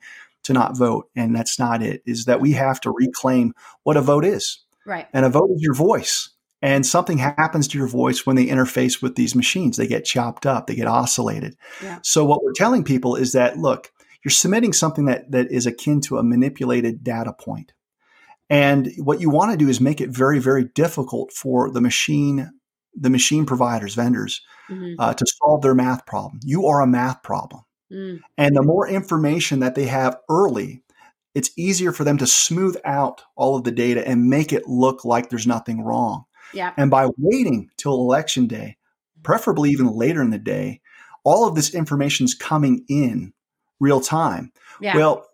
to 0.45 0.52
not 0.52 0.76
vote 0.76 1.09
and 1.14 1.35
that's 1.35 1.59
not 1.59 1.83
it 1.83 2.02
is 2.04 2.25
that 2.25 2.40
we 2.40 2.52
have 2.52 2.81
to 2.81 2.90
reclaim 2.90 3.54
what 3.85 3.97
a 3.97 4.02
vote 4.02 4.25
is 4.25 4.59
Right. 4.85 5.07
and 5.12 5.25
a 5.25 5.28
vote 5.28 5.50
is 5.54 5.62
your 5.62 5.75
voice. 5.75 6.31
And 6.61 6.87
something 6.87 7.19
happens 7.19 7.66
to 7.69 7.78
your 7.78 7.88
voice 7.88 8.25
when 8.25 8.37
they 8.37 8.47
interface 8.47 9.02
with 9.02 9.16
these 9.16 9.35
machines. 9.35 9.76
They 9.76 9.88
get 9.88 10.04
chopped 10.04 10.47
up, 10.47 10.66
they 10.66 10.76
get 10.76 10.87
oscillated. 10.87 11.57
Yeah. 11.83 11.99
So 12.02 12.25
what 12.25 12.42
we're 12.45 12.52
telling 12.52 12.85
people 12.85 13.16
is 13.16 13.33
that 13.33 13.59
look, 13.59 13.92
you're 14.25 14.31
submitting 14.31 14.73
something 14.73 15.07
that 15.07 15.31
that 15.31 15.50
is 15.50 15.67
akin 15.67 16.00
to 16.02 16.19
a 16.19 16.23
manipulated 16.23 17.02
data 17.02 17.33
point. 17.33 17.73
And 18.50 18.93
what 18.99 19.21
you 19.21 19.31
want 19.31 19.52
to 19.52 19.57
do 19.57 19.69
is 19.69 19.81
make 19.81 20.00
it 20.00 20.11
very, 20.11 20.38
very 20.38 20.64
difficult 20.64 21.33
for 21.33 21.71
the 21.71 21.81
machine, 21.81 22.50
the 22.95 23.11
machine 23.11 23.47
providers, 23.47 23.95
vendors, 23.95 24.43
Mhm. 24.71 24.95
uh, 24.99 25.14
to 25.14 25.26
solve 25.26 25.62
their 25.62 25.75
math 25.75 26.05
problem. 26.07 26.41
You 26.45 26.67
are 26.67 26.81
a 26.81 26.87
math 26.87 27.23
problem. 27.23 27.62
Mm. 27.91 28.21
And 28.38 28.57
the 28.57 28.62
more 28.62 28.88
information 28.88 29.61
that 29.61 29.75
they 29.75 29.87
have 29.87 30.19
early, 30.29 30.83
it's 31.35 31.50
easier 31.57 31.93
for 31.93 32.05
them 32.05 32.19
to 32.19 32.26
smooth 32.26 32.76
out 32.85 33.23
all 33.37 33.57
of 33.57 33.64
the 33.64 33.71
data 33.71 34.07
and 34.07 34.29
make 34.29 34.52
it 34.52 34.69
look 34.69 35.05
like 35.05 35.31
there's 35.31 35.47
nothing 35.47 35.83
wrong. 35.83 36.25
Yeah. 36.52 36.73
And 36.76 36.91
by 36.91 37.09
waiting 37.17 37.71
till 37.79 37.95
election 37.95 38.47
day, 38.47 38.76
preferably 39.23 39.71
even 39.71 39.88
later 39.88 40.21
in 40.21 40.31
the 40.31 40.38
day, 40.38 40.81
all 41.25 41.47
of 41.49 41.55
this 41.55 41.75
information's 41.75 42.35
coming 42.35 42.85
in 42.88 43.33
real 43.83 44.01
time. 44.01 44.53
Yeah. 44.81 44.97
Well, 44.97 45.27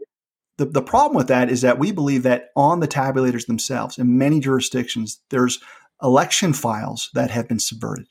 the, 0.57 0.65
the 0.65 0.83
problem 0.83 1.17
with 1.17 1.29
that 1.29 1.51
is 1.51 1.61
that 1.61 1.79
we 1.79 1.93
believe 1.93 2.25
that 2.25 2.49
on 2.57 2.81
the 2.81 2.89
tabulators 2.89 3.47
themselves, 3.47 3.99
in 3.99 4.19
many 4.19 4.41
jurisdictions, 4.41 5.21
there's 5.31 5.61
election 6.03 6.53
files 6.53 7.11
that 7.15 7.31
have 7.31 7.47
been 7.47 7.61
subverted. 7.61 8.09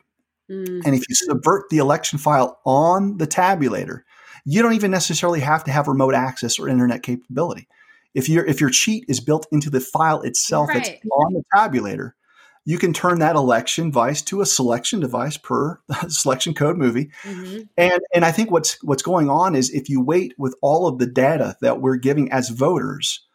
Mm. 0.50 0.82
And 0.86 0.96
if 0.96 1.04
you 1.10 1.16
subvert 1.16 1.66
the 1.70 1.80
election 1.80 2.20
file 2.20 2.60
on 2.66 3.18
the 3.18 3.28
tabulator, 3.28 4.04
you 4.46 4.62
don't 4.62 4.74
even 4.74 4.92
necessarily 4.92 5.42
have 5.42 5.66
to 5.66 5.72
have 5.72 5.90
remote 5.90 6.14
access 6.14 6.58
or 6.58 6.70
internet 6.70 7.04
capability. 7.04 7.68
If 8.14 8.30
your 8.30 8.46
if 8.46 8.62
your 8.62 8.70
cheat 8.70 9.06
is 9.10 9.20
built 9.20 9.46
into 9.52 9.70
the 9.70 9.82
file 9.82 10.22
itself 10.22 10.70
that's 10.72 10.90
on 10.90 11.34
the 11.34 11.44
tabulator, 11.54 12.14
you 12.68 12.78
can 12.78 12.92
turn 12.92 13.20
that 13.20 13.38
election 13.38 13.86
device 13.86 14.22
to 14.22 14.42
a 14.42 14.46
selection 14.46 15.00
device 15.00 15.38
per 15.38 15.80
selection 16.10 16.54
code 16.54 16.78
movie. 16.78 17.10
Mhm. 17.24 17.70
And 17.78 18.02
and 18.14 18.26
I 18.26 18.34
think 18.34 18.52
what's 18.52 18.78
what's 18.84 19.02
going 19.02 19.30
on 19.30 19.56
is 19.56 19.70
if 19.70 19.88
you 19.88 20.02
wait 20.02 20.34
with 20.38 20.54
all 20.62 20.86
of 20.86 21.00
the 21.00 21.06
data 21.08 21.56
that 21.62 21.80
we're 21.80 21.96
giving 21.96 22.30
as 22.30 22.50
voters, 22.50 23.26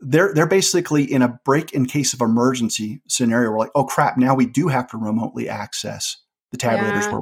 they're 0.00 0.34
they're 0.34 0.48
basically 0.48 1.04
in 1.04 1.22
a 1.22 1.38
break 1.44 1.72
in 1.72 1.86
case 1.86 2.12
of 2.12 2.20
emergency 2.20 3.00
scenario. 3.06 3.52
We're 3.52 3.58
like, 3.60 3.70
oh 3.76 3.84
crap, 3.84 4.18
now 4.18 4.34
we 4.34 4.46
do 4.46 4.66
have 4.66 4.88
to 4.88 4.96
remotely 4.96 5.48
access 5.48 6.16
the 6.50 6.58
tabulators. 6.58 7.04
Yeah. 7.04 7.20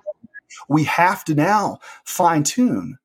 We 0.71 0.85
have 0.85 1.27
to 1.27 1.35
now 1.35 1.81
fine 2.07 2.43
tune 2.43 2.97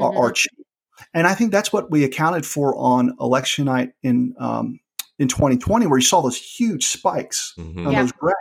our, 0.00 0.12
Mhm. 0.12 0.16
our 0.18 0.32
cheat. 0.32 0.66
And 1.12 1.26
I 1.26 1.34
think 1.34 1.52
that's 1.52 1.74
what 1.74 1.90
we 1.90 2.04
accounted 2.04 2.46
for 2.46 2.74
on 2.74 3.14
election 3.20 3.66
night 3.66 3.92
in 4.02 4.34
um, 4.40 4.80
in 5.18 5.28
2020, 5.28 5.86
where 5.86 5.98
you 5.98 6.04
saw 6.04 6.20
those 6.20 6.36
huge 6.36 6.86
spikes 6.86 7.54
Mhm. 7.58 7.86
on 7.86 7.92
Yeah. 7.92 8.02
those 8.02 8.12
graphs. 8.12 8.38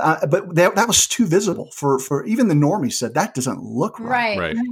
Uh, 0.00 0.26
but 0.26 0.54
that, 0.54 0.74
that 0.76 0.86
was 0.88 1.06
too 1.06 1.26
visible 1.26 1.70
for 1.74 1.98
for 1.98 2.24
even 2.24 2.48
the 2.48 2.54
normies 2.54 2.94
said 2.94 3.14
that 3.14 3.34
doesn't 3.34 3.62
look 3.62 3.98
right. 4.00 4.38
Right. 4.38 4.56
Right. 4.56 4.66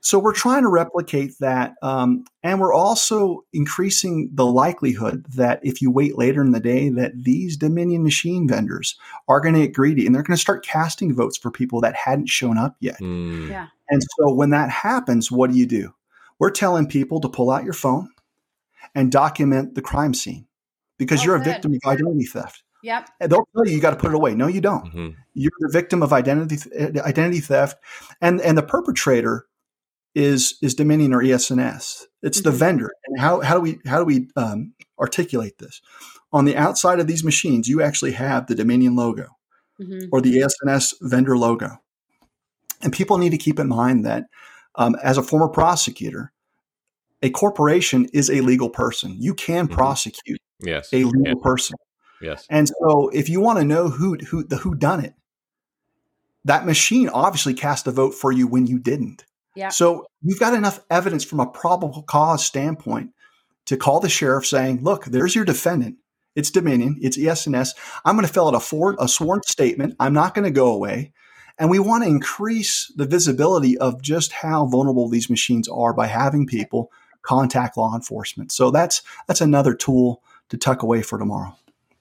So 0.00 0.18
we're 0.18 0.32
trying 0.34 0.62
to 0.62 0.68
replicate 0.68 1.32
that, 1.40 1.74
um, 1.82 2.24
and 2.44 2.60
we're 2.60 2.72
also 2.72 3.44
increasing 3.52 4.30
the 4.32 4.46
likelihood 4.46 5.26
that 5.34 5.58
if 5.64 5.82
you 5.82 5.90
wait 5.90 6.16
later 6.16 6.40
in 6.40 6.52
the 6.52 6.60
day, 6.60 6.88
that 6.90 7.12
these 7.24 7.56
Dominion 7.56 8.04
machine 8.04 8.46
vendors 8.48 8.96
are 9.26 9.40
going 9.40 9.54
to 9.54 9.60
get 9.62 9.74
greedy 9.74 10.06
and 10.06 10.14
they're 10.14 10.22
going 10.22 10.36
to 10.36 10.40
start 10.40 10.64
casting 10.64 11.14
votes 11.14 11.36
for 11.36 11.50
people 11.50 11.80
that 11.80 11.94
hadn't 11.96 12.28
shown 12.28 12.56
up 12.58 12.76
yet. 12.80 12.98
Mm. 13.00 13.48
Yeah. 13.50 13.66
And 13.90 14.00
so 14.18 14.32
when 14.32 14.50
that 14.50 14.70
happens, 14.70 15.32
what 15.32 15.50
do 15.50 15.58
you 15.58 15.66
do? 15.66 15.92
We're 16.38 16.50
telling 16.50 16.86
people 16.86 17.20
to 17.20 17.28
pull 17.28 17.50
out 17.50 17.64
your 17.64 17.72
phone 17.74 18.08
and 18.94 19.10
document 19.12 19.74
the 19.74 19.82
crime 19.82 20.14
scene 20.14 20.46
because 20.98 21.20
Oh, 21.20 21.24
you're 21.24 21.36
a 21.36 21.38
good. 21.38 21.52
victim 21.54 21.72
of 21.74 21.90
identity 21.90 22.24
theft. 22.24 22.62
Yep. 22.82 23.08
And 23.20 23.32
they'll 23.32 23.48
tell 23.56 23.66
you 23.66 23.74
you 23.74 23.80
got 23.80 23.90
to 23.90 23.96
put 23.96 24.10
it 24.10 24.14
away. 24.14 24.34
No, 24.34 24.46
you 24.46 24.60
don't. 24.60 24.84
Mhm. 24.94 25.14
You're 25.34 25.50
the 25.60 25.70
victim 25.72 26.02
of 26.02 26.12
identity 26.12 26.58
identity 27.00 27.40
theft, 27.40 27.76
and 28.20 28.40
and 28.40 28.56
the 28.56 28.62
perpetrator 28.62 29.46
is 30.14 30.56
is 30.62 30.74
Dominion 30.74 31.12
or 31.12 31.22
ES&S. 31.22 32.06
It's 32.22 32.40
the 32.40 32.50
Mhm. 32.50 32.54
vendor. 32.54 32.90
And 33.06 33.20
how 33.20 33.40
how 33.40 33.54
do 33.54 33.60
we 33.60 33.78
how 33.86 33.98
do 33.98 34.04
we 34.04 34.28
um, 34.36 34.74
articulate 34.98 35.58
this? 35.58 35.80
On 36.32 36.44
the 36.44 36.56
outside 36.56 37.00
of 37.00 37.06
these 37.06 37.24
machines, 37.24 37.68
you 37.68 37.82
actually 37.82 38.12
have 38.12 38.46
the 38.46 38.54
Dominion 38.54 38.94
logo 38.94 39.26
Mhm. 39.80 40.08
or 40.12 40.20
the 40.20 40.38
ES&S 40.38 40.94
vendor 41.00 41.36
logo. 41.36 41.78
And 42.80 42.92
people 42.92 43.18
need 43.18 43.30
to 43.30 43.38
keep 43.38 43.58
in 43.58 43.68
mind 43.68 44.04
that 44.06 44.26
um, 44.76 44.94
as 45.02 45.18
a 45.18 45.22
former 45.22 45.48
prosecutor, 45.48 46.32
a 47.22 47.30
corporation 47.30 48.06
is 48.12 48.30
a 48.30 48.40
legal 48.40 48.70
person. 48.70 49.16
You 49.18 49.34
can 49.34 49.68
Mhm. 49.68 49.72
prosecute 49.72 50.40
Yes. 50.60 50.88
a 50.92 51.04
legal 51.04 51.22
Yeah. 51.26 51.42
person. 51.42 51.76
Yes. 52.20 52.46
And 52.50 52.68
so 52.68 53.08
if 53.12 53.28
you 53.28 53.40
want 53.40 53.58
to 53.58 53.64
know 53.64 53.88
who 53.88 54.16
who 54.16 54.42
the 54.44 54.56
who 54.56 54.74
done 54.74 55.04
it, 55.04 55.14
that 56.44 56.66
machine 56.66 57.08
obviously 57.08 57.54
cast 57.54 57.86
a 57.86 57.90
vote 57.92 58.14
for 58.14 58.32
you 58.32 58.46
when 58.46 58.66
you 58.66 58.78
didn't. 58.78 59.24
Yeah. 59.54 59.68
So 59.70 60.06
you've 60.22 60.38
got 60.40 60.54
enough 60.54 60.80
evidence 60.90 61.24
from 61.24 61.40
a 61.40 61.46
probable 61.46 62.02
cause 62.02 62.44
standpoint 62.44 63.10
to 63.66 63.76
call 63.76 64.00
the 64.00 64.08
sheriff 64.08 64.46
saying, 64.46 64.82
look, 64.82 65.04
there's 65.06 65.34
your 65.34 65.44
defendant. 65.44 65.96
It's 66.34 66.50
Dominion, 66.52 66.98
it's 67.00 67.18
ES&S. 67.18 67.74
I'm 68.04 68.14
going 68.14 68.26
to 68.26 68.32
fill 68.32 68.46
out 68.46 68.54
a, 68.54 68.60
for, 68.60 68.94
a 69.00 69.08
sworn 69.08 69.40
statement. 69.42 69.96
I'm 69.98 70.12
not 70.12 70.34
going 70.34 70.44
to 70.44 70.52
go 70.52 70.72
away. 70.72 71.12
And 71.58 71.68
we 71.68 71.80
want 71.80 72.04
to 72.04 72.08
increase 72.08 72.92
the 72.94 73.06
visibility 73.06 73.76
of 73.76 74.00
just 74.00 74.32
how 74.32 74.66
vulnerable 74.66 75.08
these 75.08 75.28
machines 75.28 75.66
are 75.68 75.92
by 75.92 76.06
having 76.06 76.46
people 76.46 76.92
contact 77.22 77.76
law 77.76 77.94
enforcement. 77.94 78.52
So 78.52 78.70
that's 78.70 79.02
that's 79.26 79.40
another 79.40 79.74
tool 79.74 80.22
to 80.50 80.56
tuck 80.56 80.82
away 80.82 81.02
for 81.02 81.18
tomorrow. 81.18 81.54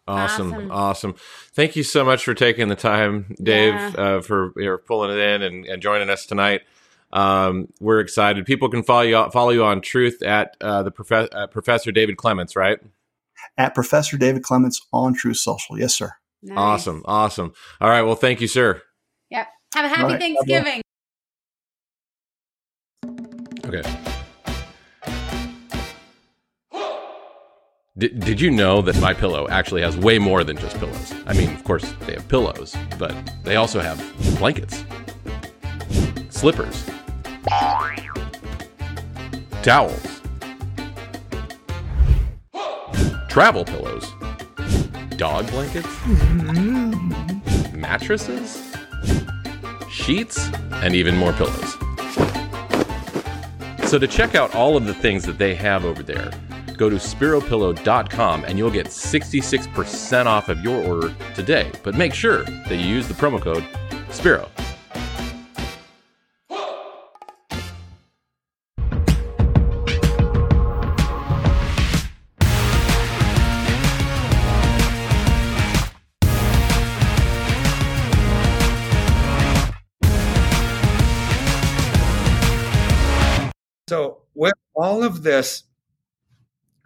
Awesome, 0.07 0.53
Awesome. 0.53 0.71
awesome. 0.71 1.15
Thank 1.53 1.75
you 1.75 1.83
so 1.83 2.05
much 2.05 2.23
for 2.23 2.33
taking 2.33 2.69
the 2.69 2.75
time, 2.77 3.35
Dave, 3.43 3.73
Yeah. 3.73 3.91
uh, 3.97 4.21
for 4.21 4.53
you 4.55 4.65
know, 4.65 4.77
pulling 4.77 5.11
it 5.11 5.19
in 5.19 5.41
and, 5.41 5.65
and 5.65 5.81
joining 5.81 6.09
us 6.09 6.25
tonight. 6.25 6.61
Um, 7.11 7.67
we're 7.81 7.99
excited. 7.99 8.45
People 8.45 8.69
can 8.69 8.83
follow 8.83 9.01
you 9.01 9.29
follow 9.31 9.49
you 9.49 9.65
on 9.65 9.81
Truth 9.81 10.21
at 10.23 10.55
uh, 10.61 10.83
the 10.83 10.91
prof- 10.91 11.29
uh, 11.33 11.47
Professor 11.47 11.91
David 11.91 12.15
Clements, 12.17 12.55
right? 12.55 12.79
At 13.57 13.75
Professor 13.75 14.17
David 14.17 14.43
Clements 14.43 14.81
on 14.93 15.13
Truth 15.13 15.37
Social. 15.37 15.77
Yes, 15.77 15.93
sir. 15.93 16.11
Nice. 16.41 16.57
Awesome, 16.57 17.01
awesome. 17.05 17.53
All 17.81 17.89
right, 17.89 18.03
well, 18.03 18.15
thank 18.15 18.39
you, 18.41 18.47
sir. 18.47 18.81
Yep. 19.29 19.47
Have 19.75 19.85
a 19.85 19.87
happy 19.89 20.03
All 20.03 20.09
right. 20.09 20.19
Thanksgiving. 20.19 20.81
Okay. 23.65 24.03
Did, 27.97 28.19
did 28.19 28.39
you 28.39 28.51
know 28.51 28.83
that 28.83 29.01
My 29.01 29.11
Pillow 29.11 29.47
actually 29.49 29.81
has 29.81 29.97
way 29.97 30.19
more 30.19 30.43
than 30.43 30.55
just 30.55 30.77
pillows? 30.77 31.15
I 31.25 31.33
mean, 31.33 31.49
of 31.55 31.63
course, 31.63 31.95
they 32.05 32.13
have 32.13 32.27
pillows, 32.27 32.75
but 32.99 33.15
they 33.43 33.55
also 33.55 33.79
have 33.79 33.97
blankets, 34.37 34.83
slippers, 36.29 36.85
towels, 39.63 40.21
travel 43.29 43.65
pillows, 43.65 44.05
dog 45.15 45.49
blankets, 45.49 45.87
mm-hmm. 45.87 47.81
mattresses, 47.81 48.75
sheets, 49.89 50.51
and 50.71 50.93
even 50.93 51.17
more 51.17 51.33
pillows. 51.33 51.73
So 53.89 53.97
to 53.97 54.07
check 54.07 54.35
out 54.35 54.53
all 54.53 54.77
of 54.77 54.85
the 54.85 54.93
things 54.93 55.23
that 55.23 55.39
they 55.39 55.55
have 55.55 55.83
over 55.83 56.03
there, 56.03 56.31
go 56.77 56.89
to 56.89 56.97
speropillow.com 56.97 58.45
and 58.45 58.57
you'll 58.57 58.71
get 58.71 58.87
66% 58.87 60.25
off 60.25 60.49
of 60.49 60.61
your 60.61 60.83
order 60.83 61.13
today. 61.35 61.71
But 61.83 61.95
make 61.95 62.13
sure 62.13 62.43
that 62.43 62.75
you 62.75 62.85
use 62.85 63.07
the 63.07 63.13
promo 63.13 63.41
code 63.41 63.65
SPERO. 64.09 64.49
So 83.89 84.17
with 84.35 84.53
all 84.75 85.01
of 85.01 85.23
this, 85.23 85.63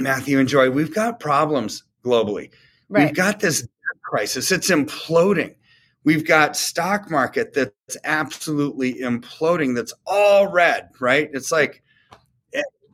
Matthew 0.04 0.40
and 0.40 0.48
Joy, 0.48 0.70
we've 0.70 0.94
got 0.94 1.20
problems 1.20 1.84
globally. 2.04 2.52
Right. 2.90 3.06
We've 3.06 3.16
got 3.16 3.40
this 3.40 3.62
debt 3.62 4.02
crisis. 4.04 4.52
It's 4.52 4.70
imploding. 4.70 5.56
We've 6.04 6.26
got 6.26 6.58
stock 6.58 7.12
market 7.12 7.54
that's 7.54 7.98
absolutely 8.04 8.96
imploding. 8.96 9.76
That's 9.76 9.94
all 10.08 10.52
red, 10.52 10.90
right? 11.00 11.30
It's 11.32 11.52
like 11.52 11.84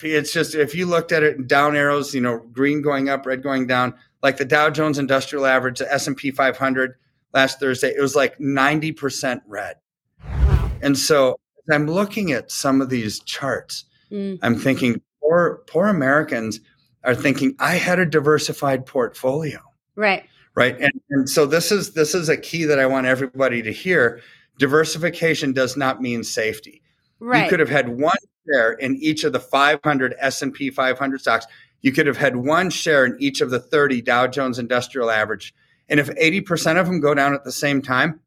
it's 0.04 0.32
just 0.32 0.56
if 0.56 0.76
you 0.76 0.86
looked 0.86 1.12
at 1.12 1.24
it 1.24 1.48
down 1.48 1.76
arrows, 1.76 2.14
you 2.14 2.22
know, 2.22 2.40
green 2.52 2.82
going 2.82 3.10
up, 3.10 3.26
red 3.26 3.42
going 3.42 3.68
down, 3.68 3.94
like 4.22 4.38
the 4.38 4.46
Dow 4.46 4.70
Jones 4.70 5.00
Industrial 5.00 5.46
Average, 5.46 5.80
the 5.80 5.92
S 5.92 6.08
and 6.08 6.18
P 6.18 6.32
500 6.32 6.96
last 7.34 7.60
Thursday, 7.60 7.90
it 7.90 8.02
was 8.02 8.16
like 8.16 8.38
90% 8.38 9.42
red. 9.48 9.78
Wow. 10.24 10.72
And 10.82 10.98
so 10.98 11.40
I'm 11.72 11.88
looking 11.88 12.32
at 12.32 12.52
some 12.52 12.82
of 12.82 12.90
these 12.90 13.20
charts. 13.22 13.86
Mm. 14.12 14.40
I'm 14.42 14.58
thinking 14.58 15.02
poor 15.22 15.64
poor 15.68 15.88
Americans 15.88 16.60
are 17.04 17.16
thinking 17.16 17.56
I 17.60 17.76
had 17.76 18.00
a 18.00 18.06
diversified 18.06 18.86
portfolio, 18.86 19.60
Right. 19.96 20.26
right? 20.56 20.80
And, 20.80 20.92
and 21.10 21.30
so 21.30 21.46
this 21.46 21.72
is 21.72 21.94
this 21.94 22.14
is 22.16 22.30
a 22.30 22.38
key 22.38 22.66
that 22.66 22.80
I 22.80 22.86
want 22.86 23.06
everybody 23.08 23.62
to 23.62 23.72
hear. 23.72 24.22
Diversification 24.60 25.54
does 25.54 25.78
not 25.78 26.02
mean 26.02 26.24
safety. 26.24 26.82
Right. 27.20 27.44
You 27.44 27.50
could 27.50 27.60
have 27.60 27.70
had 27.70 27.90
one 27.90 28.18
share 28.48 28.74
in 28.74 28.96
each 28.98 29.24
of 29.24 29.34
the 29.34 29.40
500 29.40 30.16
S&P 30.20 30.70
500 30.70 31.22
stocks. 31.22 31.46
You 31.82 31.92
could 31.92 32.08
have 32.08 32.18
had 32.18 32.36
one 32.36 32.70
share 32.70 33.06
in 33.06 33.16
each 33.20 33.40
of 33.42 33.50
the 33.52 33.60
30 33.60 34.02
Dow 34.02 34.28
Jones 34.28 34.58
Industrial 34.60 35.10
Average. 35.12 35.54
And 35.90 36.00
if 36.00 36.10
80% 36.10 36.80
of 36.80 36.86
them 36.88 37.00
go 37.00 37.14
down 37.14 37.34
at 37.34 37.44
the 37.44 37.52
same 37.52 37.82
time, 37.82 38.20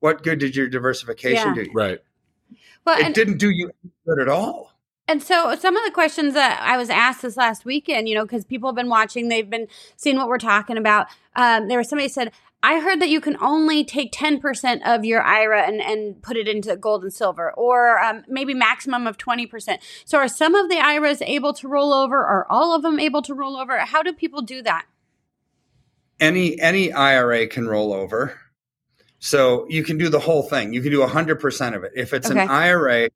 what 0.00 0.22
good 0.22 0.38
did 0.38 0.54
your 0.54 0.68
diversification 0.68 1.48
Yeah. 1.48 1.54
do 1.54 1.62
you? 1.62 1.72
Right. 1.74 1.98
well, 2.86 2.98
It 2.98 3.06
and, 3.06 3.14
didn't 3.14 3.38
do 3.38 3.50
you 3.50 3.70
any 3.82 3.92
good 4.06 4.20
at 4.20 4.28
all. 4.28 4.72
And 5.08 5.22
so 5.22 5.56
some 5.56 5.76
of 5.76 5.84
the 5.84 5.90
questions 5.90 6.34
that 6.34 6.60
I 6.62 6.76
was 6.76 6.90
asked 6.90 7.22
this 7.22 7.36
last 7.36 7.64
weekend, 7.64 8.08
you 8.08 8.14
know, 8.14 8.24
because 8.24 8.44
people 8.44 8.68
have 8.68 8.76
been 8.76 8.88
watching, 8.88 9.28
they've 9.28 9.48
been 9.48 9.66
seeing 9.96 10.16
what 10.16 10.28
we're 10.28 10.38
talking 10.38 10.76
about. 10.76 11.08
Um, 11.34 11.68
there 11.68 11.78
was 11.78 11.88
somebody 11.88 12.08
said, 12.08 12.32
I 12.62 12.80
heard 12.80 13.00
that 13.00 13.08
you 13.08 13.20
can 13.20 13.36
only 13.40 13.84
take 13.84 14.12
10% 14.12 14.80
of 14.84 15.04
your 15.04 15.22
IRA 15.22 15.62
and, 15.62 15.80
and 15.80 16.20
put 16.22 16.36
it 16.36 16.48
into 16.48 16.76
gold 16.76 17.02
and 17.02 17.12
silver, 17.12 17.52
or 17.52 18.00
um, 18.00 18.24
maybe 18.28 18.52
maximum 18.52 19.06
of 19.06 19.16
20%. 19.16 19.78
So 20.04 20.18
are 20.18 20.28
some 20.28 20.54
of 20.54 20.68
the 20.68 20.78
IRAs 20.78 21.22
able 21.22 21.52
to 21.54 21.68
roll 21.68 21.92
over? 21.92 22.16
Are 22.16 22.46
all 22.50 22.74
of 22.74 22.82
them 22.82 22.98
able 22.98 23.22
to 23.22 23.34
roll 23.34 23.56
over? 23.56 23.78
How 23.78 24.02
do 24.02 24.12
people 24.12 24.42
do 24.42 24.62
that? 24.62 24.86
any 26.20 26.60
any 26.60 26.92
IRA 26.92 27.46
can 27.46 27.68
roll 27.68 27.92
over. 27.92 28.38
So 29.18 29.66
you 29.68 29.82
can 29.82 29.98
do 29.98 30.08
the 30.08 30.20
whole 30.20 30.42
thing. 30.42 30.72
You 30.72 30.80
can 30.80 30.92
do 30.92 31.00
100% 31.00 31.74
of 31.74 31.84
it. 31.84 31.92
If 31.96 32.12
it's 32.12 32.30
Okay. 32.30 32.42
an 32.42 32.48
IRA, 32.48 33.08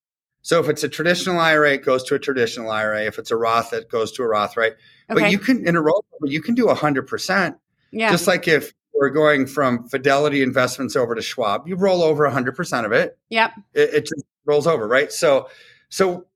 so 0.42 0.60
if 0.60 0.68
it's 0.68 0.82
a 0.84 0.88
traditional 0.88 1.38
IRA, 1.38 1.74
it 1.74 1.84
goes 1.84 2.02
to 2.04 2.14
a 2.14 2.18
traditional 2.18 2.70
IRA. 2.70 3.04
If 3.04 3.18
it's 3.18 3.30
a 3.30 3.36
Roth, 3.36 3.72
it 3.72 3.88
goes 3.88 4.12
to 4.12 4.22
a 4.22 4.26
Roth, 4.28 4.56
right? 4.56 4.72
Okay. 5.10 5.20
But 5.22 5.30
you 5.30 5.38
can 5.38 5.66
in 5.66 5.76
a 5.76 5.82
rollover, 5.82 6.02
you 6.24 6.42
can 6.42 6.54
do 6.54 6.66
100%. 6.66 7.56
yeah. 7.92 8.10
Just 8.10 8.26
like 8.26 8.46
if 8.48 8.72
we're 8.94 9.10
going 9.10 9.46
from 9.46 9.88
Fidelity 9.88 10.42
Investments 10.42 10.94
over 10.96 11.14
to 11.14 11.22
Schwab, 11.22 11.66
you 11.66 11.76
roll 11.76 12.02
over 12.02 12.28
100% 12.28 12.84
of 12.84 12.92
it. 12.92 13.18
yep. 13.30 13.52
It, 13.72 13.94
it 13.94 14.00
just 14.02 14.24
rolls 14.44 14.66
over, 14.66 14.86
right? 14.86 15.10
So 15.12 15.48
so 15.88 16.26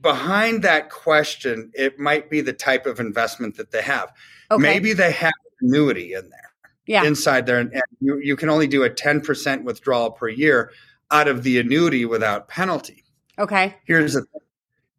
behind 0.00 0.62
that 0.62 0.90
question, 0.90 1.70
it 1.74 1.98
might 1.98 2.28
be 2.30 2.40
the 2.40 2.52
type 2.52 2.86
of 2.86 2.98
investment 3.00 3.56
that 3.56 3.70
they 3.70 3.82
have. 3.82 4.12
Okay. 4.50 4.60
Maybe 4.62 4.92
they 4.92 5.12
have 5.12 5.32
annuity 5.60 6.14
in 6.14 6.28
there 6.30 6.52
Yeah. 6.86 7.04
inside 7.04 7.46
there, 7.46 7.58
and, 7.58 7.72
and 7.72 7.82
you, 8.00 8.18
you 8.18 8.36
can 8.36 8.48
only 8.50 8.66
do 8.66 8.82
a 8.82 8.90
10% 8.90 9.62
withdrawal 9.64 10.10
per 10.10 10.28
year 10.28 10.70
out 11.10 11.28
of 11.28 11.42
the 11.44 11.58
annuity 11.58 12.04
without 12.04 12.48
penalty. 12.48 13.03
Okay. 13.38 13.76
Here's 13.84 14.14
the. 14.14 14.24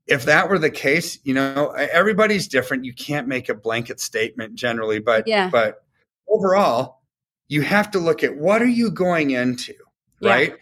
If 0.08 0.26
that 0.26 0.50
were 0.50 0.60
the 0.60 0.70
case, 0.70 1.18
you 1.24 1.34
know, 1.34 1.72
everybody's 1.72 2.48
different. 2.48 2.86
You 2.86 2.94
can't 2.94 3.28
make 3.28 3.50
a 3.50 3.56
blanket 3.56 4.00
statement 4.00 4.54
generally, 4.54 5.00
but 5.00 5.28
Yeah. 5.28 5.50
but 5.50 5.84
overall, 6.30 7.02
you 7.48 7.62
have 7.64 7.90
to 7.92 8.00
look 8.00 8.24
at 8.24 8.36
what 8.38 8.62
are 8.62 8.68
you 8.68 8.92
going 8.92 9.32
into, 9.32 9.74
Yeah. 10.20 10.30
right? 10.30 10.54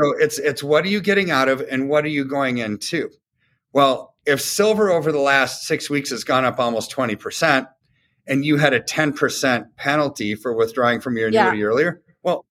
So 0.00 0.14
it's 0.18 0.38
it's 0.40 0.64
what 0.64 0.84
are 0.84 0.88
you 0.88 1.00
getting 1.00 1.30
out 1.30 1.48
of 1.48 1.60
and 1.70 1.88
what 1.88 2.04
are 2.04 2.08
you 2.08 2.24
going 2.24 2.58
into? 2.58 3.08
Well, 3.72 4.16
if 4.26 4.40
silver 4.40 4.90
over 4.90 5.12
the 5.12 5.18
last 5.20 5.64
6 5.66 5.88
weeks 5.88 6.10
has 6.10 6.24
gone 6.24 6.44
up 6.44 6.58
almost 6.58 6.90
20% 6.90 7.68
and 8.26 8.44
you 8.44 8.56
had 8.56 8.72
a 8.72 8.80
10% 8.80 9.66
penalty 9.76 10.34
for 10.34 10.54
withdrawing 10.54 11.00
from 11.00 11.16
your 11.16 11.28
Yeah. 11.28 11.54
earlier, 11.60 12.02
well, 12.24 12.44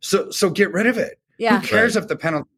so 0.00 0.30
so 0.30 0.50
get 0.50 0.72
rid 0.72 0.86
of 0.88 0.98
it. 0.98 1.20
Yeah. 1.38 1.60
Who 1.60 1.66
cares 1.68 1.94
if 1.94 2.08
the 2.08 2.16
penalty 2.16 2.48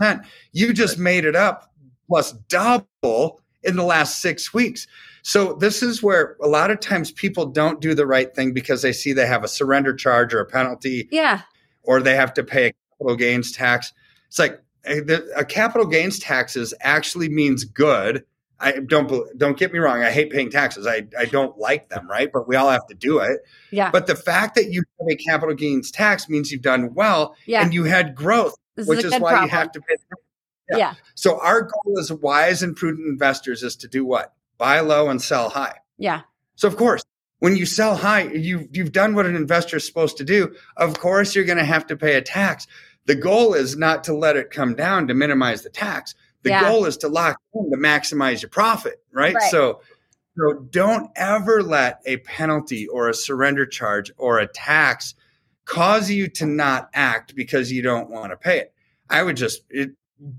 10%? 0.00 0.24
You 0.52 0.72
just 0.72 0.98
made 0.98 1.24
it 1.24 1.36
up 1.36 1.70
plus 2.08 2.32
double 2.48 3.40
in 3.62 3.76
the 3.76 3.82
last 3.84 4.20
six 4.20 4.52
weeks. 4.52 4.86
So 5.22 5.54
this 5.54 5.82
is 5.82 6.02
where 6.02 6.36
a 6.42 6.48
lot 6.48 6.70
of 6.70 6.80
times 6.80 7.12
people 7.12 7.46
don't 7.46 7.80
do 7.80 7.94
the 7.94 8.06
right 8.06 8.34
thing 8.34 8.52
because 8.52 8.82
they 8.82 8.92
see 8.92 9.12
they 9.12 9.26
have 9.26 9.44
a 9.44 9.48
surrender 9.48 9.94
charge 9.94 10.34
or 10.34 10.40
a 10.40 10.46
penalty 10.46 11.08
Yeah. 11.12 11.42
or 11.84 12.00
they 12.00 12.16
have 12.16 12.34
to 12.34 12.42
pay 12.44 12.66
a 12.68 12.72
capital 12.98 13.16
gains 13.16 13.52
tax. 13.52 13.92
It's 14.28 14.38
like 14.38 14.60
a, 14.84 15.00
the- 15.00 15.30
a 15.36 15.44
capital 15.44 15.86
gains 15.86 16.18
taxes 16.18 16.74
actually 16.80 17.28
means 17.28 17.64
good. 17.64 18.24
I 18.58 18.78
don't 18.78 19.10
don't 19.36 19.56
get 19.58 19.72
me 19.72 19.78
wrong. 19.80 20.02
I 20.04 20.10
hate 20.12 20.30
paying 20.30 20.48
taxes. 20.50 20.86
I, 20.86 21.06
I 21.18 21.24
don't 21.24 21.56
like 21.58 21.88
them, 21.88 22.08
right? 22.08 22.30
But 22.32 22.46
we 22.46 22.54
all 22.54 22.68
have 22.70 22.86
to 22.88 22.94
do 22.94 23.18
it. 23.18 23.40
Yeah. 23.72 23.90
But 23.90 24.06
the 24.06 24.14
fact 24.14 24.54
that 24.54 24.70
you 24.70 24.82
have 25.00 25.08
a 25.10 25.16
capital 25.16 25.54
gains 25.56 25.90
tax 25.90 26.28
means 26.28 26.52
you've 26.52 26.62
done 26.62 26.94
well 26.94 27.34
Yeah. 27.46 27.62
and 27.62 27.74
you 27.74 27.84
had 27.84 28.14
growth, 28.14 28.54
This 28.76 28.86
which 28.86 29.00
is 29.04 29.12
is 29.12 29.20
why 29.20 29.30
problem. 29.32 29.44
you 29.44 29.50
have 29.50 29.72
to 29.72 29.80
pay. 29.80 29.96
yeah. 30.70 30.76
yeah. 30.76 30.94
So 31.14 31.38
our 31.40 31.62
goal 31.62 31.98
as 31.98 32.12
wise 32.12 32.62
and 32.62 32.74
prudent 32.76 33.06
investors 33.08 33.62
is 33.62 33.76
to 33.76 33.88
do 33.88 34.04
what? 34.04 34.32
Buy 34.58 34.80
low 34.80 35.08
and 35.08 35.20
sell 35.20 35.50
high. 35.50 35.76
Yeah. 35.98 36.22
So 36.54 36.68
of 36.68 36.76
course, 36.76 37.02
when 37.40 37.56
you 37.56 37.66
sell 37.66 37.96
high, 37.96 38.22
you 38.22 38.68
you've 38.72 38.92
done 38.92 39.14
what 39.14 39.26
an 39.26 39.34
investor 39.36 39.76
is 39.76 39.86
supposed 39.86 40.16
to 40.18 40.24
do. 40.24 40.54
Of 40.76 40.98
course, 40.98 41.34
you're 41.34 41.44
going 41.44 41.58
to 41.58 41.64
have 41.64 41.86
to 41.88 41.96
pay 41.96 42.14
a 42.14 42.22
tax. 42.22 42.66
The 43.06 43.16
goal 43.16 43.54
is 43.54 43.76
not 43.76 44.04
to 44.04 44.14
let 44.14 44.36
it 44.36 44.50
come 44.50 44.74
down 44.74 45.08
to 45.08 45.14
minimize 45.14 45.62
the 45.62 45.70
tax. 45.70 46.14
The 46.42 46.50
Yeah. 46.50 46.68
goal 46.68 46.84
is 46.86 46.96
to 46.98 47.08
lock 47.08 47.36
in 47.54 47.70
to 47.70 47.76
maximize 47.76 48.42
your 48.42 48.48
profit, 48.48 49.02
right? 49.12 49.34
Right. 49.34 49.50
So 49.50 49.80
so 50.38 50.54
don't 50.70 51.10
ever 51.14 51.62
let 51.62 52.00
a 52.06 52.18
penalty 52.18 52.86
or 52.86 53.08
a 53.08 53.14
surrender 53.14 53.66
charge 53.66 54.10
or 54.16 54.38
a 54.38 54.46
tax 54.46 55.14
cause 55.64 56.10
you 56.10 56.28
to 56.28 56.46
not 56.46 56.90
act 56.94 57.34
because 57.34 57.70
you 57.72 57.82
don't 57.82 58.10
want 58.10 58.32
to 58.32 58.36
pay 58.36 58.58
it. 58.58 58.72
I 59.10 59.22
would 59.22 59.36
just 59.36 59.62
it, 59.70 59.90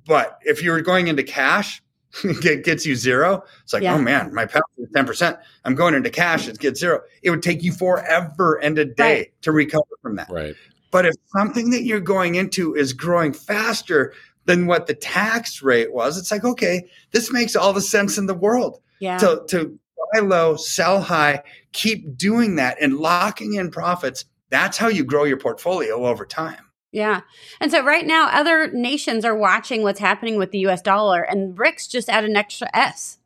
but 0.06 0.40
if 0.44 0.62
you're 0.64 0.82
going 0.82 1.08
into 1.08 1.24
cash, 1.24 1.82
it 2.24 2.64
gets 2.64 2.86
you 2.86 2.96
zero. 2.96 3.44
It's 3.64 3.74
like, 3.74 3.82
oh 3.84 3.86
Yeah. 3.86 3.96
oh 3.96 4.00
man, 4.02 4.34
my 4.34 4.46
penalty 4.46 4.84
is 4.84 4.90
10%. 4.90 5.38
I'm 5.66 5.76
going 5.76 5.94
into 5.96 6.10
cash, 6.10 6.48
it 6.48 6.60
gets 6.60 6.80
zero. 6.80 7.02
It 7.24 7.30
would 7.32 7.42
take 7.44 7.64
you 7.64 7.72
forever 7.72 8.56
and 8.62 8.78
a 8.78 8.86
day 8.86 9.18
Right. 9.18 9.42
to 9.44 9.52
recover 9.52 9.84
from 10.02 10.16
that. 10.18 10.30
Right. 10.30 10.56
But 10.92 11.06
if 11.08 11.16
something 11.36 11.72
that 11.72 11.84
you're 11.84 12.00
going 12.00 12.36
into 12.36 12.76
is 12.76 12.94
growing 12.94 13.34
faster 13.34 14.14
than 14.46 14.68
what 14.68 14.86
the 14.88 14.94
tax 14.94 15.64
rate 15.64 15.92
was, 15.94 16.18
it's 16.18 16.30
like, 16.32 16.44
okay, 16.44 16.88
this 17.12 17.32
makes 17.32 17.56
all 17.56 17.74
the 17.74 17.82
sense 17.82 18.18
in 18.18 18.28
the 18.28 18.36
world 18.36 18.80
Yeah. 19.00 19.18
to, 19.18 19.44
to 19.50 19.80
buy 20.14 20.20
low, 20.20 20.56
sell 20.56 21.02
high, 21.02 21.42
keep 21.72 22.16
doing 22.16 22.58
that 22.58 22.78
and 22.80 22.98
locking 22.98 23.56
in 23.56 23.72
profits. 23.72 24.26
That's 24.54 24.78
how 24.78 24.88
you 24.88 25.04
grow 25.04 25.24
your 25.24 25.38
portfolio 25.38 26.06
over 26.06 26.28
time. 26.28 26.70
Yeah. 26.92 27.22
And 27.60 27.72
so 27.72 27.84
right 27.84 28.06
now, 28.06 28.30
other 28.32 28.70
nations 28.72 29.26
are 29.26 29.36
watching 29.36 29.82
what's 29.82 30.00
happening 30.00 30.38
with 30.38 30.52
the 30.52 30.60
US 30.68 30.80
dollar, 30.80 31.24
and 31.24 31.58
BRICS 31.58 31.90
just 31.90 32.08
added 32.08 32.30
an 32.30 32.36
extra 32.36 32.70
S 32.72 33.18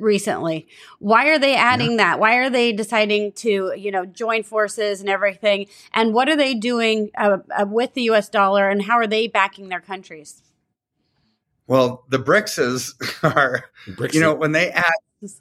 recently. 0.00 0.66
Why 0.98 1.28
are 1.28 1.38
they 1.38 1.54
adding 1.54 1.98
that? 1.98 2.18
Why 2.18 2.38
are 2.38 2.50
they 2.50 2.72
deciding 2.72 3.34
to, 3.34 3.72
you 3.76 3.92
know, 3.92 4.04
join 4.04 4.42
forces 4.42 5.00
and 5.00 5.08
everything? 5.08 5.68
And 5.92 6.12
what 6.12 6.28
are 6.28 6.34
they 6.34 6.54
doing 6.54 7.12
uh, 7.16 7.38
uh, 7.56 7.66
with 7.68 7.94
the 7.94 8.02
US 8.10 8.28
dollar, 8.28 8.68
and 8.68 8.82
how 8.82 8.94
are 8.94 9.06
they 9.06 9.28
backing 9.28 9.68
their 9.68 9.80
countries? 9.80 10.42
Well, 11.68 12.04
the 12.08 12.18
BRICS 12.18 12.58
is, 12.58 12.94
are, 13.22 13.66
you 14.12 14.18
know, 14.18 14.34
when 14.34 14.50
they 14.50 14.72
add 14.72 14.92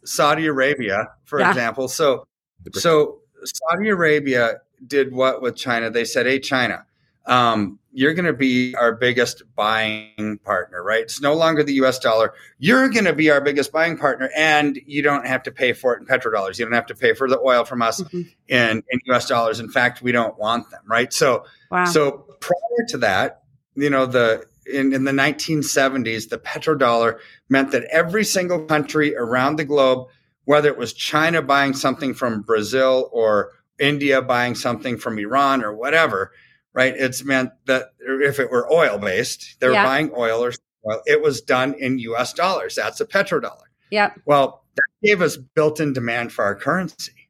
Saudi 0.05 0.45
Arabia, 0.45 1.07
for 1.25 1.39
Yeah. 1.39 1.49
example, 1.49 1.87
so 1.87 2.27
So 2.75 3.21
Saudi 3.43 3.89
Arabia 3.89 4.61
did 4.85 5.13
what 5.13 5.41
with 5.41 5.55
China? 5.55 5.89
They 5.89 6.05
said, 6.05 6.25
"Hey, 6.25 6.39
China, 6.39 6.85
um, 7.25 7.79
you're 7.91 8.13
going 8.13 8.25
to 8.25 8.33
be 8.33 8.75
our 8.75 8.93
biggest 8.95 9.43
buying 9.55 10.39
partner, 10.43 10.83
right? 10.83 11.01
It's 11.03 11.21
no 11.21 11.33
longer 11.35 11.63
the 11.63 11.73
US 11.75 11.99
dollar. 11.99 12.33
You're 12.57 12.89
going 12.89 13.05
to 13.05 13.13
be 13.13 13.29
our 13.29 13.39
biggest 13.39 13.71
buying 13.71 13.97
partner, 13.97 14.29
and 14.35 14.79
you 14.85 15.01
don't 15.01 15.27
have 15.27 15.43
to 15.43 15.51
pay 15.51 15.73
for 15.73 15.95
it 15.95 16.01
in 16.01 16.07
petrodollars. 16.07 16.57
You 16.57 16.65
don't 16.65 16.73
have 16.73 16.87
to 16.87 16.95
pay 16.95 17.13
for 17.13 17.29
the 17.29 17.39
oil 17.39 17.63
from 17.65 17.81
us 17.81 18.01
mm-hmm. 18.01 18.21
in, 18.47 18.83
in 18.89 18.99
US 19.13 19.27
dollars. 19.27 19.59
In 19.59 19.69
fact, 19.69 20.01
we 20.01 20.11
don't 20.11 20.37
want 20.37 20.69
them, 20.71 20.81
right? 20.87 21.13
So, 21.13 21.45
wow. 21.69 21.85
so 21.85 22.25
prior 22.39 22.87
to 22.89 22.97
that, 22.99 23.43
you 23.75 23.89
know, 23.89 24.05
the 24.05 24.45
in, 24.65 24.93
in 24.93 25.03
the 25.03 25.11
1970s, 25.11 26.29
the 26.29 26.37
petrodollar 26.37 27.19
meant 27.49 27.71
that 27.71 27.83
every 27.91 28.23
single 28.23 28.63
country 28.63 29.15
around 29.15 29.57
the 29.57 29.65
globe, 29.65 30.07
whether 30.45 30.69
it 30.69 30.77
was 30.77 30.93
China 30.93 31.41
buying 31.41 31.73
something 31.73 32.13
from 32.13 32.41
Brazil 32.41 33.09
or 33.11 33.51
India 33.83 34.21
buying 34.21 34.55
something 34.55 34.97
from 34.97 35.19
Iran 35.19 35.63
or 35.63 35.73
whatever, 35.73 36.31
right? 36.73 36.93
It's 36.95 37.23
meant 37.23 37.51
that 37.65 37.93
if 37.99 38.39
it 38.39 38.49
were 38.49 38.71
oil 38.71 38.97
based, 38.97 39.59
they 39.59 39.67
were 39.67 39.73
yeah. 39.73 39.85
buying 39.85 40.11
oil 40.15 40.43
or 40.43 40.53
oil, 40.89 41.01
it 41.05 41.21
was 41.21 41.41
done 41.41 41.73
in 41.73 41.99
US 41.99 42.33
dollars. 42.33 42.75
That's 42.75 43.01
a 43.01 43.05
petrodollar. 43.05 43.67
Yeah. 43.91 44.13
Well, 44.25 44.63
that 44.75 45.07
gave 45.07 45.21
us 45.21 45.37
built 45.37 45.79
in 45.79 45.93
demand 45.93 46.31
for 46.31 46.45
our 46.45 46.55
currency. 46.55 47.29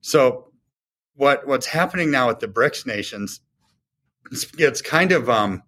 So 0.00 0.52
what 1.14 1.46
what's 1.46 1.66
happening 1.66 2.10
now 2.10 2.28
with 2.28 2.38
the 2.38 2.48
BRICS 2.48 2.86
nations, 2.86 3.40
it's, 4.30 4.46
it's 4.56 4.80
kind 4.80 5.12
of 5.12 5.28
um, 5.28 5.62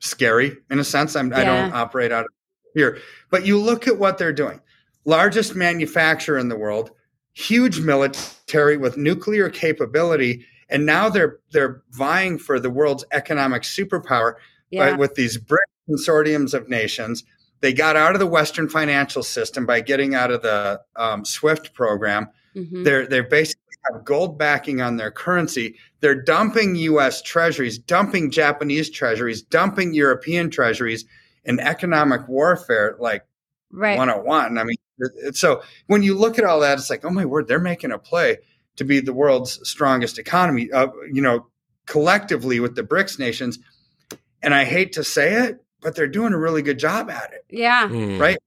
scary 0.00 0.56
in 0.70 0.78
a 0.78 0.84
sense. 0.84 1.14
I'm, 1.14 1.30
yeah. 1.30 1.38
I 1.38 1.44
don't 1.44 1.72
operate 1.72 2.12
out 2.12 2.24
of 2.24 2.30
here, 2.74 2.98
but 3.30 3.46
you 3.46 3.58
look 3.58 3.86
at 3.86 3.98
what 3.98 4.18
they're 4.18 4.32
doing. 4.32 4.60
Largest 5.04 5.54
manufacturer 5.54 6.38
in 6.38 6.48
the 6.48 6.56
world, 6.56 6.90
huge 7.34 7.80
military 7.80 8.76
with 8.76 8.96
nuclear 8.96 9.50
capability, 9.50 10.46
and 10.68 10.86
now 10.86 11.08
they're 11.08 11.38
they're 11.52 11.82
vying 11.90 12.38
for 12.38 12.58
the 12.58 12.70
world's 12.70 13.04
economic 13.12 13.62
superpower 13.62 14.34
yeah. 14.70 14.84
right, 14.84 14.98
with 14.98 15.14
these 15.14 15.36
BRIC 15.36 15.60
consortiums 15.90 16.54
of 16.54 16.68
nations. 16.68 17.24
They 17.60 17.72
got 17.72 17.96
out 17.96 18.14
of 18.14 18.20
the 18.20 18.26
Western 18.26 18.68
financial 18.68 19.22
system 19.22 19.66
by 19.66 19.80
getting 19.80 20.14
out 20.14 20.30
of 20.30 20.42
the 20.42 20.80
um, 20.96 21.24
SWIFT 21.24 21.72
program. 21.74 22.28
Mm-hmm. 22.54 22.84
They're 22.84 23.06
they 23.06 23.20
basically 23.20 23.60
have 23.92 24.04
gold 24.04 24.38
backing 24.38 24.80
on 24.80 24.96
their 24.96 25.10
currency. 25.10 25.76
They're 26.00 26.20
dumping 26.20 26.76
U.S. 26.76 27.22
treasuries, 27.22 27.78
dumping 27.78 28.30
Japanese 28.30 28.90
treasuries, 28.90 29.42
dumping 29.42 29.94
European 29.94 30.50
treasuries 30.50 31.04
in 31.44 31.60
economic 31.60 32.26
warfare, 32.28 32.96
like 32.98 33.26
right. 33.70 33.98
101. 33.98 34.58
I 34.58 34.64
mean, 34.64 34.76
so 35.32 35.62
when 35.86 36.02
you 36.02 36.16
look 36.16 36.38
at 36.38 36.44
all 36.44 36.60
that, 36.60 36.78
it's 36.78 36.90
like, 36.90 37.04
oh 37.04 37.10
my 37.10 37.24
word, 37.24 37.48
they're 37.48 37.58
making 37.58 37.92
a 37.92 37.98
play 37.98 38.38
to 38.76 38.84
be 38.84 39.00
the 39.00 39.12
world's 39.12 39.66
strongest 39.68 40.18
economy, 40.18 40.70
uh, 40.72 40.88
you 41.12 41.22
know, 41.22 41.46
collectively 41.86 42.60
with 42.60 42.74
the 42.74 42.82
BRICS 42.82 43.18
nations. 43.18 43.58
And 44.42 44.54
I 44.54 44.64
hate 44.64 44.92
to 44.94 45.04
say 45.04 45.46
it, 45.46 45.62
but 45.80 45.94
they're 45.94 46.06
doing 46.06 46.32
a 46.32 46.38
really 46.38 46.62
good 46.62 46.78
job 46.78 47.10
at 47.10 47.32
it. 47.32 47.44
Yeah. 47.50 47.88
Mm. 47.88 48.18
Right. 48.18 48.38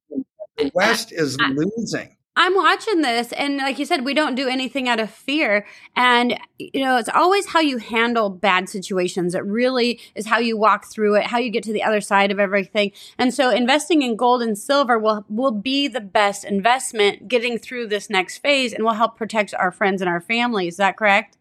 The 0.57 0.71
West 0.73 1.11
is 1.11 1.37
losing. 1.39 2.16
I'm 2.39 2.53
watching 2.53 3.01
this, 3.01 3.31
and 3.33 3.57
like 3.57 3.79
you 3.79 3.85
said, 3.85 4.05
we 4.05 4.13
don't 4.13 4.35
do 4.35 4.47
anything 4.47 4.87
out 4.87 4.99
of 4.99 5.09
fear. 5.09 5.65
And, 5.95 6.39
you 6.59 6.81
know, 6.81 6.97
it's 6.97 7.09
always 7.09 7.47
how 7.47 7.59
you 7.61 7.79
handle 7.79 8.29
bad 8.29 8.69
situations. 8.69 9.33
It 9.33 9.43
really 9.43 9.99
is 10.13 10.27
how 10.27 10.37
you 10.37 10.55
walk 10.55 10.85
through 10.85 11.15
it, 11.15 11.23
how 11.25 11.39
you 11.39 11.49
get 11.49 11.63
to 11.63 11.73
the 11.73 11.81
other 11.81 11.99
side 11.99 12.31
of 12.31 12.39
everything. 12.39 12.91
And 13.17 13.33
so 13.33 13.49
investing 13.49 14.03
in 14.03 14.15
gold 14.15 14.43
and 14.43 14.55
silver 14.55 14.99
will, 14.99 15.25
will 15.27 15.51
be 15.51 15.87
the 15.87 15.99
best 15.99 16.45
investment 16.45 17.27
getting 17.27 17.57
through 17.57 17.87
this 17.87 18.07
next 18.07 18.37
phase 18.37 18.71
and 18.71 18.83
will 18.83 18.93
help 18.93 19.17
protect 19.17 19.55
our 19.55 19.71
friends 19.71 19.99
and 20.03 20.07
our 20.07 20.21
families. 20.21 20.75
Is 20.75 20.77
that 20.77 20.95
correct? 20.95 21.37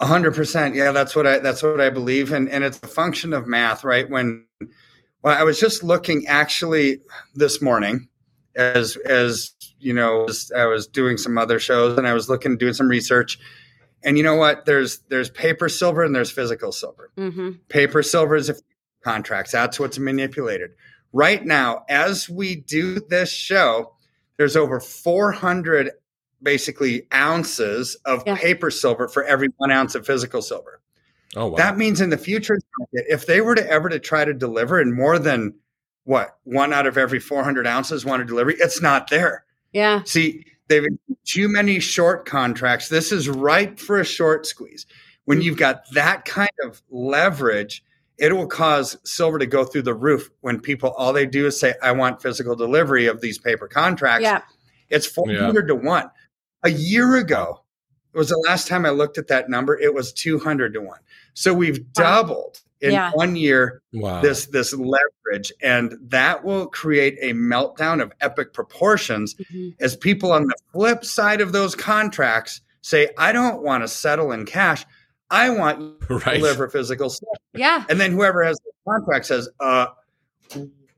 A 0.00 0.06
hundred 0.06 0.34
percent. 0.34 0.74
Yeah, 0.74 0.92
that's 0.92 1.16
what 1.16 1.26
I, 1.26 1.38
that's 1.38 1.62
what 1.62 1.80
I 1.80 1.88
believe. 1.88 2.30
And, 2.30 2.46
and 2.50 2.62
it's 2.62 2.78
a 2.82 2.88
function 2.88 3.32
of 3.32 3.46
math, 3.46 3.84
right? 3.84 4.10
When, 4.10 4.44
well, 5.22 5.34
I 5.34 5.44
was 5.44 5.58
just 5.58 5.82
looking 5.82 6.26
actually 6.26 7.00
this 7.34 7.62
morning 7.62 8.08
as 8.56 8.96
as 8.96 9.52
you 9.78 9.92
know 9.92 10.24
as 10.24 10.52
I 10.56 10.66
was 10.66 10.86
doing 10.86 11.16
some 11.16 11.38
other 11.38 11.58
shows 11.58 11.98
and 11.98 12.06
I 12.06 12.14
was 12.14 12.28
looking 12.28 12.56
doing 12.56 12.74
some 12.74 12.88
research 12.88 13.38
and 14.02 14.16
you 14.18 14.24
know 14.24 14.36
what 14.36 14.64
there's 14.66 15.00
there's 15.08 15.30
paper 15.30 15.68
silver 15.68 16.04
and 16.04 16.14
there's 16.14 16.30
physical 16.30 16.72
silver 16.72 17.10
mm-hmm. 17.16 17.52
paper 17.68 18.02
silver 18.02 18.36
is 18.36 18.50
a 18.50 18.54
contracts 19.02 19.52
that's 19.52 19.78
what's 19.78 19.98
manipulated 19.98 20.70
right 21.12 21.44
now 21.44 21.84
as 21.88 22.28
we 22.28 22.56
do 22.56 23.00
this 23.00 23.30
show 23.30 23.92
there's 24.36 24.56
over 24.56 24.80
400 24.80 25.90
basically 26.42 27.06
ounces 27.12 27.96
of 28.04 28.22
yeah. 28.26 28.36
paper 28.36 28.70
silver 28.70 29.08
for 29.08 29.24
every 29.24 29.48
one 29.56 29.70
ounce 29.70 29.94
of 29.94 30.06
physical 30.06 30.40
silver 30.40 30.80
oh 31.36 31.48
wow. 31.48 31.56
that 31.56 31.76
means 31.76 32.00
in 32.00 32.10
the 32.10 32.18
future 32.18 32.58
if 32.92 33.26
they 33.26 33.40
were 33.40 33.54
to 33.54 33.66
ever 33.68 33.88
to 33.88 33.98
try 33.98 34.24
to 34.24 34.32
deliver 34.32 34.80
in 34.80 34.94
more 34.94 35.18
than 35.18 35.54
what 36.04 36.36
one 36.44 36.72
out 36.72 36.86
of 36.86 36.96
every 36.96 37.18
400 37.20 37.66
ounces 37.66 38.04
wanted 38.04 38.26
delivery. 38.26 38.56
It's 38.58 38.80
not 38.80 39.10
there. 39.10 39.44
Yeah. 39.72 40.02
See, 40.04 40.44
they've 40.68 40.86
too 41.24 41.48
many 41.48 41.80
short 41.80 42.26
contracts. 42.26 42.88
This 42.88 43.10
is 43.12 43.28
ripe 43.28 43.78
for 43.78 43.98
a 43.98 44.04
short 44.04 44.46
squeeze. 44.46 44.86
When 45.24 45.40
you've 45.40 45.58
got 45.58 45.82
that 45.92 46.24
kind 46.26 46.50
of 46.64 46.82
leverage, 46.90 47.82
it 48.18 48.32
will 48.34 48.46
cause 48.46 48.96
silver 49.04 49.38
to 49.38 49.46
go 49.46 49.64
through 49.64 49.82
the 49.82 49.94
roof 49.94 50.30
when 50.42 50.60
people 50.60 50.90
all 50.90 51.12
they 51.12 51.26
do 51.26 51.46
is 51.46 51.58
say, 51.58 51.74
I 51.82 51.92
want 51.92 52.22
physical 52.22 52.54
delivery 52.54 53.06
of 53.06 53.20
these 53.20 53.38
paper 53.38 53.66
contracts. 53.66 54.22
Yeah. 54.22 54.42
It's 54.90 55.06
400 55.06 55.64
yeah. 55.64 55.68
to 55.68 55.74
1. 55.74 56.10
A 56.64 56.70
year 56.70 57.16
ago, 57.16 57.62
it 58.12 58.18
was 58.18 58.28
the 58.28 58.44
last 58.46 58.68
time 58.68 58.86
I 58.86 58.90
looked 58.90 59.18
at 59.18 59.28
that 59.28 59.48
number, 59.50 59.78
it 59.78 59.92
was 59.92 60.12
200 60.12 60.74
to 60.74 60.80
1. 60.80 60.98
So 61.32 61.52
we've 61.52 61.92
doubled 61.92 62.60
in 62.84 62.92
yeah. 62.92 63.10
one 63.14 63.34
year 63.34 63.82
wow. 63.94 64.20
this 64.20 64.46
this 64.46 64.74
leverage 64.74 65.50
and 65.62 65.96
that 66.02 66.44
will 66.44 66.66
create 66.66 67.16
a 67.22 67.32
meltdown 67.32 68.02
of 68.02 68.12
epic 68.20 68.52
proportions 68.52 69.34
mm-hmm. 69.34 69.70
as 69.80 69.96
people 69.96 70.30
on 70.30 70.46
the 70.46 70.54
flip 70.72 71.02
side 71.02 71.40
of 71.40 71.52
those 71.52 71.74
contracts 71.74 72.60
say 72.82 73.08
i 73.16 73.32
don't 73.32 73.62
want 73.62 73.82
to 73.82 73.88
settle 73.88 74.32
in 74.32 74.44
cash 74.44 74.84
i 75.30 75.48
want 75.48 75.96
right. 76.10 76.24
to 76.24 76.30
deliver 76.34 76.68
physical 76.68 77.08
stuff 77.08 77.38
yeah 77.54 77.84
and 77.88 77.98
then 77.98 78.12
whoever 78.12 78.44
has 78.44 78.58
the 78.58 78.72
contract 78.86 79.24
says 79.24 79.48
uh 79.60 79.86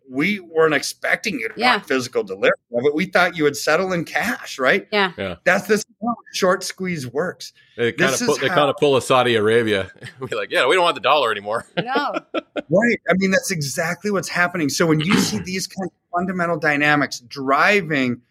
we 0.08 0.40
weren't 0.40 0.74
expecting 0.74 1.38
you 1.38 1.48
to 1.48 1.54
yeah. 1.56 1.76
want 1.76 1.86
physical 1.86 2.22
delivery 2.22 2.52
of 2.72 2.84
it. 2.84 2.94
We 2.94 3.06
thought 3.06 3.36
you 3.36 3.44
would 3.44 3.56
settle 3.56 3.92
in 3.92 4.04
cash, 4.04 4.58
right? 4.58 4.86
Yeah. 4.92 5.12
yeah. 5.18 5.36
That's 5.44 5.66
this 5.66 5.84
short 6.32 6.62
squeeze 6.62 7.06
works. 7.06 7.52
They 7.76 7.92
kind 7.92 8.12
this 8.12 8.20
of 8.20 8.26
pull, 8.26 8.36
they 8.36 8.48
how, 8.48 8.54
kind 8.54 8.70
of 8.70 8.76
pull 8.76 8.96
a 8.96 9.02
Saudi 9.02 9.34
Arabia. 9.34 9.90
We're 10.20 10.36
like, 10.38 10.50
yeah, 10.50 10.66
we 10.66 10.74
don't 10.74 10.84
want 10.84 10.94
the 10.94 11.00
dollar 11.00 11.30
anymore. 11.30 11.66
No. 11.76 12.14
right. 12.34 13.00
I 13.08 13.14
mean, 13.14 13.30
that's 13.30 13.50
exactly 13.50 14.10
what's 14.10 14.28
happening. 14.28 14.68
So 14.68 14.86
when 14.86 15.00
you 15.00 15.14
see 15.18 15.38
these 15.38 15.66
kind 15.66 15.86
of 15.88 15.92
fundamental 16.12 16.58
dynamics 16.58 17.20
driving 17.20 18.22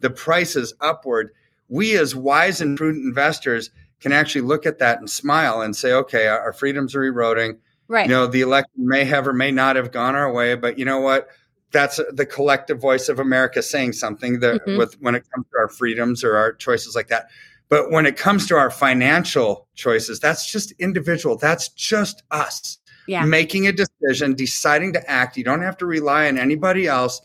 the 0.00 0.10
prices 0.10 0.74
upward, 0.80 1.30
we 1.68 1.96
as 1.96 2.14
wise 2.14 2.60
and 2.60 2.76
prudent 2.76 3.04
investors 3.04 3.70
can 4.00 4.12
actually 4.12 4.40
look 4.40 4.66
at 4.66 4.78
that 4.78 4.98
and 4.98 5.08
smile 5.08 5.60
and 5.60 5.76
say, 5.76 5.92
okay, 5.92 6.26
our 6.26 6.52
freedoms 6.52 6.94
are 6.94 7.04
eroding 7.04 7.58
Right. 7.92 8.08
You 8.08 8.14
know, 8.14 8.26
the 8.26 8.40
election 8.40 8.86
may 8.88 9.04
have 9.04 9.28
or 9.28 9.34
may 9.34 9.50
not 9.50 9.76
have 9.76 9.92
gone 9.92 10.14
our 10.14 10.32
way, 10.32 10.54
but 10.54 10.78
you 10.78 10.86
know 10.86 11.00
what? 11.00 11.28
That's 11.72 12.00
the 12.12 12.26
collective 12.26 12.80
voice 12.80 13.08
of 13.08 13.18
America 13.18 13.62
saying 13.62 13.94
something 13.94 14.40
that 14.40 14.62
mm-hmm. 14.62 14.78
with 14.78 15.00
when 15.00 15.14
it 15.14 15.24
comes 15.32 15.46
to 15.52 15.58
our 15.58 15.68
freedoms 15.68 16.22
or 16.22 16.36
our 16.36 16.52
choices 16.52 16.94
like 16.94 17.08
that. 17.08 17.28
But 17.68 17.90
when 17.90 18.04
it 18.04 18.16
comes 18.16 18.46
to 18.48 18.56
our 18.56 18.70
financial 18.70 19.66
choices, 19.74 20.20
that's 20.20 20.50
just 20.50 20.72
individual. 20.72 21.38
That's 21.38 21.68
just 21.70 22.22
us 22.30 22.78
yeah. 23.06 23.24
making 23.24 23.66
a 23.66 23.72
decision, 23.72 24.34
deciding 24.34 24.92
to 24.94 25.10
act. 25.10 25.36
You 25.36 25.44
don't 25.44 25.62
have 25.62 25.78
to 25.78 25.86
rely 25.86 26.28
on 26.28 26.38
anybody 26.38 26.86
else. 26.86 27.20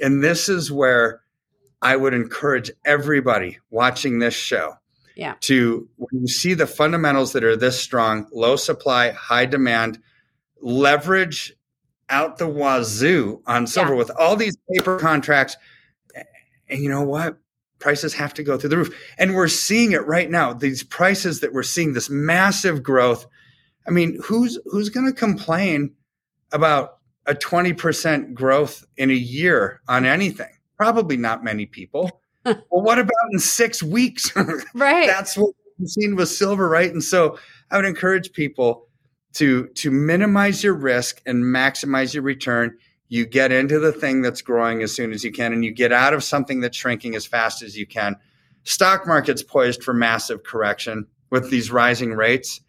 And 0.00 0.22
this 0.22 0.48
is 0.48 0.70
where 0.70 1.22
I 1.82 1.96
would 1.96 2.14
encourage 2.14 2.70
everybody 2.84 3.58
watching 3.70 4.18
this 4.18 4.34
show 4.34 4.74
yeah. 5.16 5.34
to 5.40 5.88
when 5.96 6.22
you 6.22 6.28
see 6.28 6.54
the 6.54 6.66
fundamentals 6.66 7.32
that 7.32 7.44
are 7.44 7.56
this 7.56 7.80
strong, 7.80 8.26
low 8.32 8.56
supply, 8.56 9.10
high 9.10 9.46
demand, 9.46 10.00
leverage 10.60 11.54
out 12.10 12.38
the 12.38 12.48
wazoo 12.48 13.42
on 13.46 13.66
silver 13.66 13.92
yeah. 13.92 13.98
with 13.98 14.10
all 14.18 14.36
these 14.36 14.56
paper 14.70 14.98
contracts. 14.98 15.56
And 16.68 16.82
you 16.82 16.88
know 16.88 17.02
what? 17.02 17.38
Prices 17.78 18.14
have 18.14 18.34
to 18.34 18.42
go 18.42 18.58
through 18.58 18.70
the 18.70 18.76
roof. 18.76 18.96
And 19.18 19.34
we're 19.34 19.48
seeing 19.48 19.92
it 19.92 20.06
right 20.06 20.30
now. 20.30 20.52
These 20.52 20.82
prices 20.82 21.40
that 21.40 21.52
we're 21.52 21.62
seeing, 21.62 21.92
this 21.92 22.10
massive 22.10 22.82
growth. 22.82 23.26
I 23.86 23.90
mean, 23.90 24.18
who's 24.22 24.58
who's 24.66 24.88
gonna 24.88 25.12
complain 25.12 25.94
about 26.52 26.98
a 27.26 27.34
20% 27.34 28.34
growth 28.34 28.84
in 28.96 29.10
a 29.10 29.14
year 29.14 29.80
on 29.88 30.04
anything? 30.04 30.50
Probably 30.76 31.16
not 31.16 31.44
many 31.44 31.66
people 31.66 32.20
well, 32.44 32.82
what 32.82 32.98
about 32.98 33.12
in 33.32 33.38
six 33.38 33.82
weeks? 33.82 34.32
right. 34.74 35.06
That's 35.06 35.36
what 35.36 35.54
we've 35.78 35.88
seen 35.88 36.16
with 36.16 36.28
silver, 36.28 36.68
right? 36.68 36.90
And 36.90 37.02
so 37.02 37.38
I 37.70 37.76
would 37.76 37.84
encourage 37.84 38.32
people 38.32 38.87
to 39.34 39.66
to 39.68 39.90
minimize 39.90 40.62
your 40.64 40.74
risk 40.74 41.20
and 41.26 41.44
maximize 41.44 42.14
your 42.14 42.22
return. 42.22 42.76
You 43.08 43.24
get 43.26 43.52
into 43.52 43.78
the 43.78 43.92
thing 43.92 44.20
that's 44.22 44.42
growing 44.42 44.82
as 44.82 44.94
soon 44.94 45.12
as 45.12 45.24
you 45.24 45.32
can, 45.32 45.52
and 45.52 45.64
you 45.64 45.70
get 45.72 45.92
out 45.92 46.12
of 46.14 46.22
something 46.22 46.60
that's 46.60 46.76
shrinking 46.76 47.14
as 47.14 47.24
fast 47.26 47.62
as 47.62 47.76
you 47.76 47.86
can. 47.86 48.16
Stock 48.64 49.06
market's 49.06 49.42
poised 49.42 49.82
for 49.82 49.94
massive 49.94 50.42
correction 50.42 51.06
with 51.30 51.50
these 51.50 51.70
rising 51.70 52.12
rates. 52.12 52.60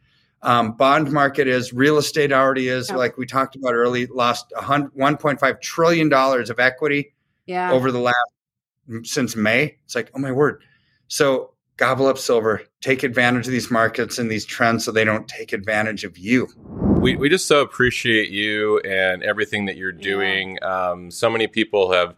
Um, 0.41 0.71
bond 0.77 1.11
market 1.11 1.47
is, 1.49 1.73
real 1.73 1.97
estate 1.97 2.31
already 2.31 2.69
is, 2.69 2.87
Yep. 2.87 2.97
like 2.97 3.17
we 3.17 3.25
talked 3.25 3.57
about 3.57 3.73
early, 3.73 4.05
lost 4.05 4.53
$1.5 4.55 5.61
trillion 5.61 6.13
of 6.13 6.59
equity 6.59 7.13
Yeah. 7.45 7.73
over 7.73 7.91
the 7.91 7.99
last 7.99 8.15
since 9.03 9.35
May. 9.35 9.77
It's 9.83 9.95
like, 9.95 10.09
oh 10.15 10.19
my 10.19 10.31
word. 10.31 10.63
So 11.09 11.51
gobble 11.79 12.07
up 12.07 12.17
silver, 12.17 12.61
take 12.81 13.03
advantage 13.03 13.47
of 13.47 13.53
these 13.53 13.71
markets 13.71 14.19
and 14.19 14.29
these 14.29 14.45
trends 14.45 14.83
so 14.83 14.91
they 14.91 15.05
don't 15.05 15.27
take 15.27 15.53
advantage 15.53 16.03
of 16.03 16.17
you. 16.17 16.47
We, 16.99 17.15
we 17.15 17.29
just 17.29 17.47
so 17.47 17.61
appreciate 17.61 18.29
you 18.29 18.79
and 18.81 19.23
everything 19.23 19.65
that 19.65 19.77
you're 19.77 19.93
doing. 19.93 20.61
Um, 20.61 21.09
so 21.09 21.29
many 21.29 21.47
people 21.47 21.93
have 21.93 22.15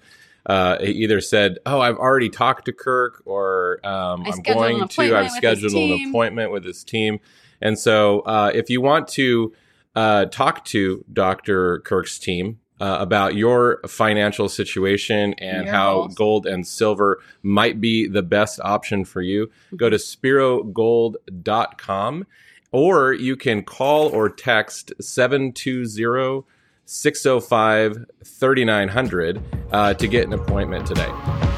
uh, 0.47 0.77
either 0.81 1.21
said, 1.21 1.59
"Oh, 1.67 1.79
I've 1.79 1.97
already 1.97 2.29
talked 2.29 2.65
to 2.65 2.73
Kirk," 2.73 3.21
or 3.25 3.79
um, 3.85 4.23
I 4.25 4.31
"I'm 4.31 4.41
going 4.41 4.87
to. 4.87 5.15
I've 5.15 5.29
scheduled 5.29 5.73
an 5.75 6.09
appointment 6.09 6.51
with 6.51 6.65
his 6.65 6.83
team." 6.83 7.19
And 7.61 7.77
so, 7.77 8.21
uh, 8.21 8.51
if 8.51 8.71
you 8.71 8.81
want 8.81 9.07
to 9.09 9.53
uh, 9.95 10.25
talk 10.25 10.65
to 10.65 11.05
Dr. 11.13 11.81
Kirk's 11.81 12.17
team 12.17 12.59
uh, 12.81 12.97
about 12.99 13.35
your 13.35 13.79
financial 13.87 14.49
situation 14.49 15.33
and 15.35 15.69
how 15.69 16.07
gold 16.15 16.47
and 16.47 16.65
silver 16.65 17.19
might 17.43 17.79
be 17.79 18.07
the 18.07 18.23
best 18.23 18.59
option 18.63 19.05
for 19.05 19.21
you, 19.21 19.51
go 19.75 19.87
to 19.87 19.97
sperogold.com 19.97 22.25
or 22.71 23.13
you 23.13 23.35
can 23.35 23.61
call 23.63 24.07
or 24.07 24.29
text 24.29 24.93
720 24.99 26.43
605 26.85 28.05
3900 28.25 29.43
uh, 29.71 29.93
to 29.93 30.07
get 30.07 30.25
an 30.25 30.33
appointment 30.33 30.87
today. 30.87 31.50